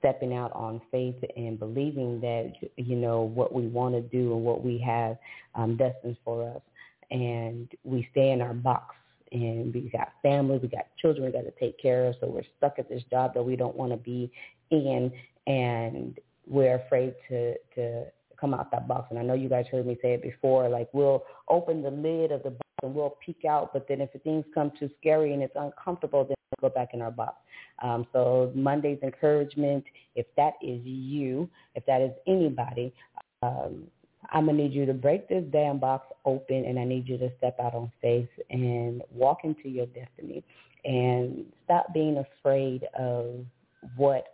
stepping 0.04 0.34
out 0.34 0.52
on 0.52 0.82
faith 0.90 1.16
and 1.34 1.58
believing 1.58 2.20
that, 2.20 2.52
you 2.76 2.94
know, 2.94 3.22
what 3.22 3.54
we 3.54 3.66
want 3.66 3.94
to 3.94 4.02
do 4.02 4.34
and 4.34 4.44
what 4.44 4.62
we 4.62 4.78
have 4.78 5.16
um, 5.54 5.78
destined 5.78 6.18
for 6.22 6.50
us. 6.50 6.60
And 7.10 7.72
we 7.84 8.06
stay 8.10 8.32
in 8.32 8.42
our 8.42 8.52
box 8.52 8.94
and 9.32 9.72
we 9.72 9.88
got 9.90 10.08
family, 10.22 10.58
we 10.58 10.68
got 10.68 10.86
children 11.00 11.24
we 11.24 11.32
got 11.32 11.44
to 11.44 11.58
take 11.58 11.80
care 11.80 12.06
of. 12.06 12.16
So 12.20 12.26
we're 12.26 12.42
stuck 12.58 12.78
at 12.78 12.88
this 12.90 13.02
job 13.10 13.32
that 13.32 13.42
we 13.42 13.56
don't 13.56 13.76
want 13.76 13.92
to 13.92 13.96
be 13.96 14.30
in 14.70 15.10
and 15.46 16.18
we're 16.46 16.76
afraid 16.76 17.14
to, 17.30 17.54
to 17.74 18.04
come 18.38 18.52
out 18.52 18.70
that 18.72 18.86
box. 18.86 19.06
And 19.08 19.18
I 19.18 19.22
know 19.22 19.32
you 19.32 19.48
guys 19.48 19.64
heard 19.72 19.86
me 19.86 19.96
say 20.02 20.12
it 20.12 20.22
before, 20.22 20.68
like 20.68 20.88
we'll 20.92 21.24
open 21.48 21.82
the 21.82 21.90
lid 21.90 22.30
of 22.30 22.42
the 22.42 22.50
box 22.50 22.60
and 22.82 22.94
we'll 22.94 23.16
peek 23.24 23.46
out, 23.48 23.72
but 23.72 23.86
then 23.88 24.02
if 24.02 24.10
things 24.22 24.44
come 24.52 24.70
too 24.78 24.90
scary 25.00 25.32
and 25.32 25.42
it's 25.42 25.56
uncomfortable, 25.56 26.33
go 26.60 26.68
back 26.68 26.90
in 26.92 27.02
our 27.02 27.10
box. 27.10 27.36
Um, 27.82 28.06
so 28.12 28.52
Monday's 28.54 28.98
encouragement, 29.02 29.84
if 30.14 30.26
that 30.36 30.54
is 30.62 30.80
you, 30.84 31.48
if 31.74 31.84
that 31.86 32.00
is 32.00 32.12
anybody, 32.26 32.92
um, 33.42 33.84
I'm 34.32 34.46
going 34.46 34.56
to 34.56 34.62
need 34.62 34.72
you 34.72 34.86
to 34.86 34.94
break 34.94 35.28
this 35.28 35.44
damn 35.52 35.78
box 35.78 36.06
open 36.24 36.64
and 36.64 36.78
I 36.78 36.84
need 36.84 37.08
you 37.08 37.18
to 37.18 37.30
step 37.38 37.56
out 37.60 37.74
on 37.74 37.92
faith 38.00 38.28
and 38.50 39.02
walk 39.10 39.40
into 39.44 39.68
your 39.68 39.86
destiny 39.86 40.42
and 40.84 41.44
stop 41.64 41.92
being 41.92 42.18
afraid 42.18 42.84
of 42.98 43.44
what 43.96 44.24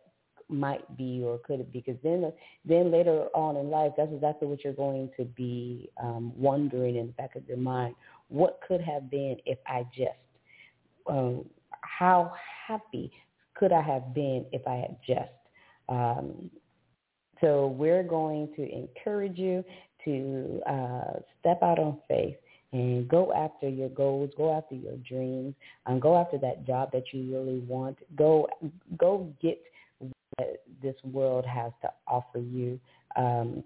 might 0.49 0.97
be 0.97 1.23
or 1.25 1.39
could 1.39 1.73
be 1.73 1.79
because 1.79 2.01
then 2.03 2.33
then 2.65 2.91
later 2.91 3.27
on 3.35 3.55
in 3.55 3.71
life 3.71 3.93
that's 3.97 4.13
exactly 4.13 4.49
what 4.49 4.65
you're 4.65 4.73
going 4.73 5.09
to 5.17 5.25
be 5.25 5.89
um, 6.03 6.33
wondering 6.37 6.97
in 6.97 7.07
the 7.07 7.13
back 7.13 7.37
of 7.37 7.47
your 7.47 7.57
mind 7.57 7.95
what 8.31 8.61
could 8.67 8.81
have 8.81 9.11
been 9.11 9.37
if 9.45 9.59
I 9.67 9.85
just, 9.95 10.11
um, 11.07 11.45
how 12.01 12.33
happy 12.67 13.13
could 13.53 13.73
I 13.73 13.83
have 13.83 14.15
been 14.15 14.47
if 14.53 14.67
I 14.67 14.77
had 14.77 14.97
just. 15.07 15.31
Um, 15.91 16.51
so 17.43 17.69
we're 17.69 18.03
going 18.03 18.49
to 18.57 18.67
encourage 18.73 19.37
you 19.37 19.63
to 20.07 20.63
uh, 20.67 21.19
step 21.39 21.63
out 21.63 21.79
on 21.79 21.99
faith 22.09 22.37
and 22.73 23.07
go 23.07 23.35
after 23.35 23.69
your 23.69 23.91
goals, 23.91 24.31
go 24.39 24.57
after 24.57 24.77
your 24.77 24.97
dreams, 25.07 25.55
and 25.87 26.01
go 26.01 26.17
after 26.17 26.39
that 26.39 26.67
job 26.67 26.91
that 26.93 27.05
you 27.13 27.31
really 27.37 27.59
want. 27.61 27.99
Go, 28.17 28.49
go 28.97 29.31
get 29.43 29.61
what 29.99 30.65
this 30.83 30.97
world 31.05 31.45
has 31.45 31.73
to 31.83 31.91
offer 32.07 32.39
you. 32.39 32.81
Um, 33.17 33.63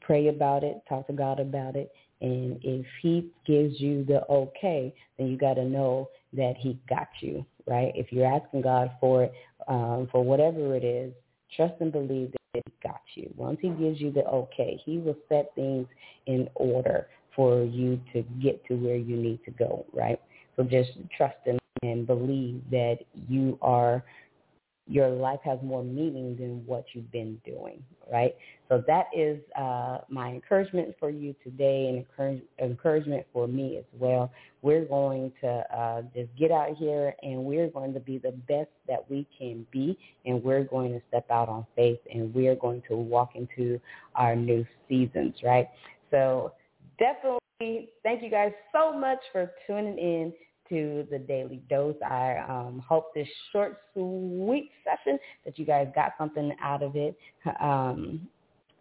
pray 0.00 0.28
about 0.28 0.64
it, 0.64 0.82
talk 0.88 1.06
to 1.06 1.12
God 1.12 1.38
about 1.38 1.76
it, 1.76 1.92
and 2.20 2.58
if 2.62 2.86
he 3.02 3.30
gives 3.46 3.80
you 3.80 4.04
the 4.04 4.24
okay, 4.28 4.94
then 5.18 5.28
you 5.28 5.36
got 5.36 5.54
to 5.54 5.64
know 5.64 6.08
that 6.32 6.54
he 6.58 6.78
got 6.88 7.08
you, 7.20 7.44
right? 7.66 7.92
If 7.94 8.12
you're 8.12 8.26
asking 8.26 8.62
God 8.62 8.90
for 9.00 9.24
it, 9.24 9.32
um, 9.68 10.08
for 10.10 10.24
whatever 10.24 10.74
it 10.74 10.84
is, 10.84 11.12
trust 11.56 11.74
and 11.80 11.92
believe 11.92 12.32
that 12.32 12.62
he 12.64 12.72
got 12.82 13.00
you. 13.14 13.32
Once 13.36 13.58
he 13.60 13.70
gives 13.70 14.00
you 14.00 14.10
the 14.10 14.24
okay, 14.26 14.80
he 14.84 14.98
will 14.98 15.16
set 15.28 15.54
things 15.54 15.86
in 16.26 16.48
order 16.54 17.06
for 17.34 17.64
you 17.64 18.00
to 18.12 18.22
get 18.42 18.64
to 18.66 18.74
where 18.74 18.96
you 18.96 19.16
need 19.16 19.40
to 19.44 19.50
go, 19.52 19.84
right? 19.92 20.20
So 20.56 20.62
just 20.62 20.90
trust 21.16 21.36
him 21.44 21.58
and 21.82 22.06
believe 22.06 22.62
that 22.70 22.98
you 23.28 23.58
are 23.62 24.04
your 24.88 25.08
life 25.08 25.38
has 25.44 25.58
more 25.62 25.84
meaning 25.84 26.36
than 26.36 26.66
what 26.66 26.84
you've 26.92 27.10
been 27.12 27.40
doing, 27.44 27.82
right? 28.12 28.34
So 28.68 28.82
that 28.86 29.06
is 29.16 29.38
uh, 29.56 29.98
my 30.08 30.28
encouragement 30.28 30.94
for 30.98 31.08
you 31.08 31.34
today 31.44 31.86
and 31.88 31.98
encourage, 31.98 32.42
encouragement 32.58 33.26
for 33.32 33.46
me 33.46 33.76
as 33.78 33.84
well. 33.98 34.32
We're 34.60 34.84
going 34.84 35.32
to 35.40 35.48
uh, 35.48 36.02
just 36.14 36.34
get 36.36 36.50
out 36.50 36.76
here 36.76 37.14
and 37.22 37.44
we're 37.44 37.68
going 37.68 37.94
to 37.94 38.00
be 38.00 38.18
the 38.18 38.32
best 38.48 38.70
that 38.88 39.08
we 39.08 39.26
can 39.38 39.66
be 39.70 39.96
and 40.26 40.42
we're 40.42 40.64
going 40.64 40.92
to 40.92 41.02
step 41.08 41.30
out 41.30 41.48
on 41.48 41.64
faith 41.76 42.00
and 42.12 42.34
we're 42.34 42.56
going 42.56 42.82
to 42.88 42.96
walk 42.96 43.36
into 43.36 43.80
our 44.16 44.34
new 44.34 44.66
seasons, 44.88 45.34
right? 45.44 45.68
So 46.10 46.52
definitely 46.98 47.90
thank 48.02 48.22
you 48.22 48.30
guys 48.30 48.52
so 48.72 48.98
much 48.98 49.20
for 49.30 49.52
tuning 49.66 49.98
in 49.98 50.32
to 50.72 51.06
the 51.10 51.18
Daily 51.18 51.60
Dose. 51.68 51.96
I 52.02 52.38
um, 52.48 52.82
hope 52.86 53.14
this 53.14 53.28
short, 53.52 53.76
sweet 53.92 54.70
session 54.84 55.18
that 55.44 55.58
you 55.58 55.66
guys 55.66 55.86
got 55.94 56.12
something 56.16 56.56
out 56.62 56.82
of 56.82 56.96
it. 56.96 57.14
Um, 57.60 58.26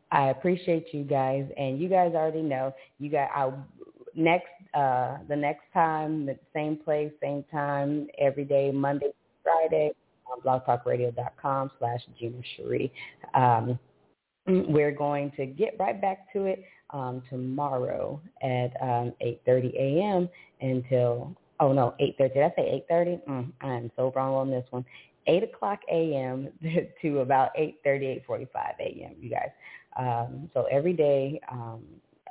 I 0.09 0.29
appreciate 0.29 0.93
you 0.93 1.03
guys, 1.03 1.45
and 1.57 1.79
you 1.79 1.89
guys 1.89 2.13
already 2.15 2.41
know 2.41 2.73
you 2.97 3.11
got 3.11 3.29
our 3.35 3.53
next 4.15 4.47
uh, 4.73 5.17
the 5.27 5.35
next 5.35 5.63
time, 5.73 6.25
the 6.25 6.37
same 6.53 6.77
place, 6.77 7.11
same 7.21 7.43
time, 7.51 8.07
every 8.17 8.45
day, 8.45 8.71
Monday, 8.71 9.11
Friday, 9.43 9.91
on 10.31 10.39
blogtalkradio.com 10.41 11.71
slash 11.77 11.99
Gina 12.17 12.41
Cherie. 12.55 12.91
Um, 13.33 13.77
we're 14.47 14.91
going 14.91 15.31
to 15.37 15.45
get 15.45 15.75
right 15.77 15.99
back 16.01 16.31
to 16.33 16.45
it 16.45 16.63
um, 16.91 17.21
tomorrow 17.29 18.21
at 18.41 18.71
um, 18.81 19.13
8.30 19.21 19.75
a.m. 19.75 20.29
until 20.61 21.35
oh 21.61 21.71
no, 21.71 21.93
8.30. 22.01 22.33
Did 22.33 22.43
I 22.43 22.53
say 22.55 22.83
8.30? 22.91 23.27
Mm, 23.29 23.51
I'm 23.61 23.91
so 23.95 24.11
wrong 24.15 24.33
on 24.33 24.49
this 24.49 24.65
one. 24.71 24.83
8 25.27 25.43
o'clock 25.43 25.79
a.m. 25.89 26.49
to 27.01 27.19
about 27.19 27.55
8.30, 27.55 28.25
8.45 28.27 28.47
a.m., 28.79 29.15
you 29.21 29.29
guys. 29.29 29.49
Um, 29.97 30.49
so 30.53 30.67
every 30.71 30.93
day 30.93 31.41
um, 31.51 31.83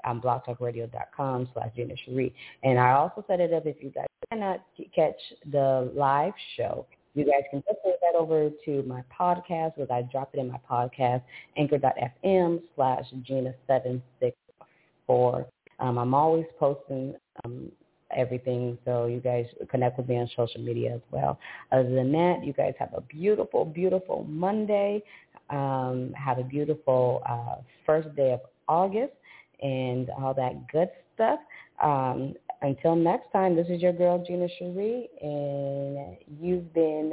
on 0.04 0.20
blogtalkradio.com 0.20 1.48
slash 1.54 1.70
Gina 1.76 1.94
Cherie. 2.04 2.34
And 2.64 2.78
I 2.78 2.92
also 2.92 3.24
set 3.28 3.40
it 3.40 3.52
up 3.52 3.66
if 3.66 3.76
you 3.80 3.90
guys 3.90 4.06
cannot 4.30 4.64
catch 4.94 5.20
the 5.50 5.90
live 5.94 6.32
show. 6.56 6.86
You 7.14 7.24
guys 7.24 7.42
can 7.50 7.62
just 7.68 7.82
send 7.82 7.96
that 8.02 8.14
over 8.18 8.50
to 8.64 8.82
my 8.84 9.02
podcast, 9.18 9.74
because 9.76 9.90
I 9.90 10.02
drop 10.10 10.30
it 10.32 10.38
in 10.38 10.50
my 10.50 10.60
podcast, 10.68 11.22
anchor.fm 11.56 12.62
slash 12.76 13.04
Gina764. 13.28 15.44
Um, 15.80 15.98
I'm 15.98 16.14
always 16.14 16.46
posting 16.58 17.14
um, 17.44 17.72
everything. 18.14 18.78
So 18.84 19.06
you 19.06 19.20
guys 19.20 19.46
connect 19.70 19.98
with 19.98 20.08
me 20.08 20.18
on 20.18 20.30
social 20.36 20.60
media 20.60 20.94
as 20.94 21.00
well. 21.10 21.38
Other 21.72 21.94
than 21.94 22.12
that, 22.12 22.44
you 22.44 22.52
guys 22.52 22.74
have 22.78 22.92
a 22.94 23.00
beautiful, 23.02 23.64
beautiful 23.64 24.26
Monday. 24.28 25.02
Um, 25.50 26.12
have 26.16 26.38
a 26.38 26.44
beautiful 26.44 27.22
uh, 27.28 27.56
first 27.84 28.14
day 28.14 28.32
of 28.32 28.40
August 28.68 29.12
and 29.60 30.08
all 30.10 30.32
that 30.34 30.68
good 30.70 30.90
stuff. 31.14 31.40
Um, 31.82 32.34
until 32.62 32.94
next 32.94 33.32
time, 33.32 33.56
this 33.56 33.66
is 33.68 33.80
your 33.80 33.92
girl 33.92 34.22
Gina 34.24 34.46
Cherie, 34.58 35.08
and 35.22 36.16
you've 36.40 36.72
been, 36.74 37.10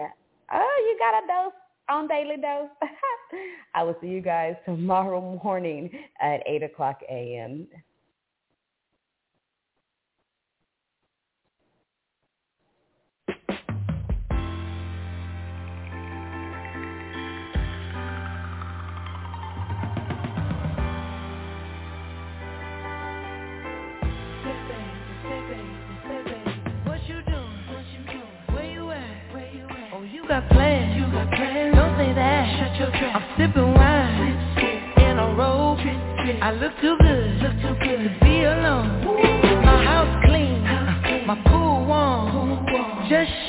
oh, 0.54 0.86
you 0.86 1.00
got 1.00 1.24
a 1.24 1.28
dose 1.28 1.54
on 1.90 2.08
Daily 2.08 2.36
Dose. 2.36 2.70
I 3.74 3.84
will 3.84 3.96
see 4.02 4.08
you 4.08 4.22
guys 4.22 4.56
tomorrow 4.66 5.40
morning 5.44 5.90
at 6.22 6.42
8 6.46 6.64
o'clock 6.64 7.00
a.m. 7.10 7.68
got 30.28 30.50
plans. 30.50 30.96
You 30.98 31.12
got 31.12 31.30
plans. 31.32 31.76
Don't 31.76 31.98
say 31.98 32.14
that. 32.14 32.44
Shut 32.60 32.80
your 32.80 32.90
trap. 32.92 33.16
I'm 33.16 33.26
sipping 33.38 33.74
wine 33.74 34.38
sip, 34.56 35.04
in 35.04 35.18
a 35.18 35.34
robe. 35.36 35.80
I 36.42 36.52
look 36.52 36.74
too 36.82 36.98
good, 37.00 37.42
look 37.42 37.54
too 37.62 37.76
good 37.82 38.04
to 38.04 38.10
be 38.22 38.44
alone. 38.44 39.06
My 39.64 39.84
house 39.84 40.24
clean, 40.26 40.62
my 41.26 41.42
pool 41.48 41.86
warm. 41.86 42.66
Just 43.10 43.32
shake 43.32 43.47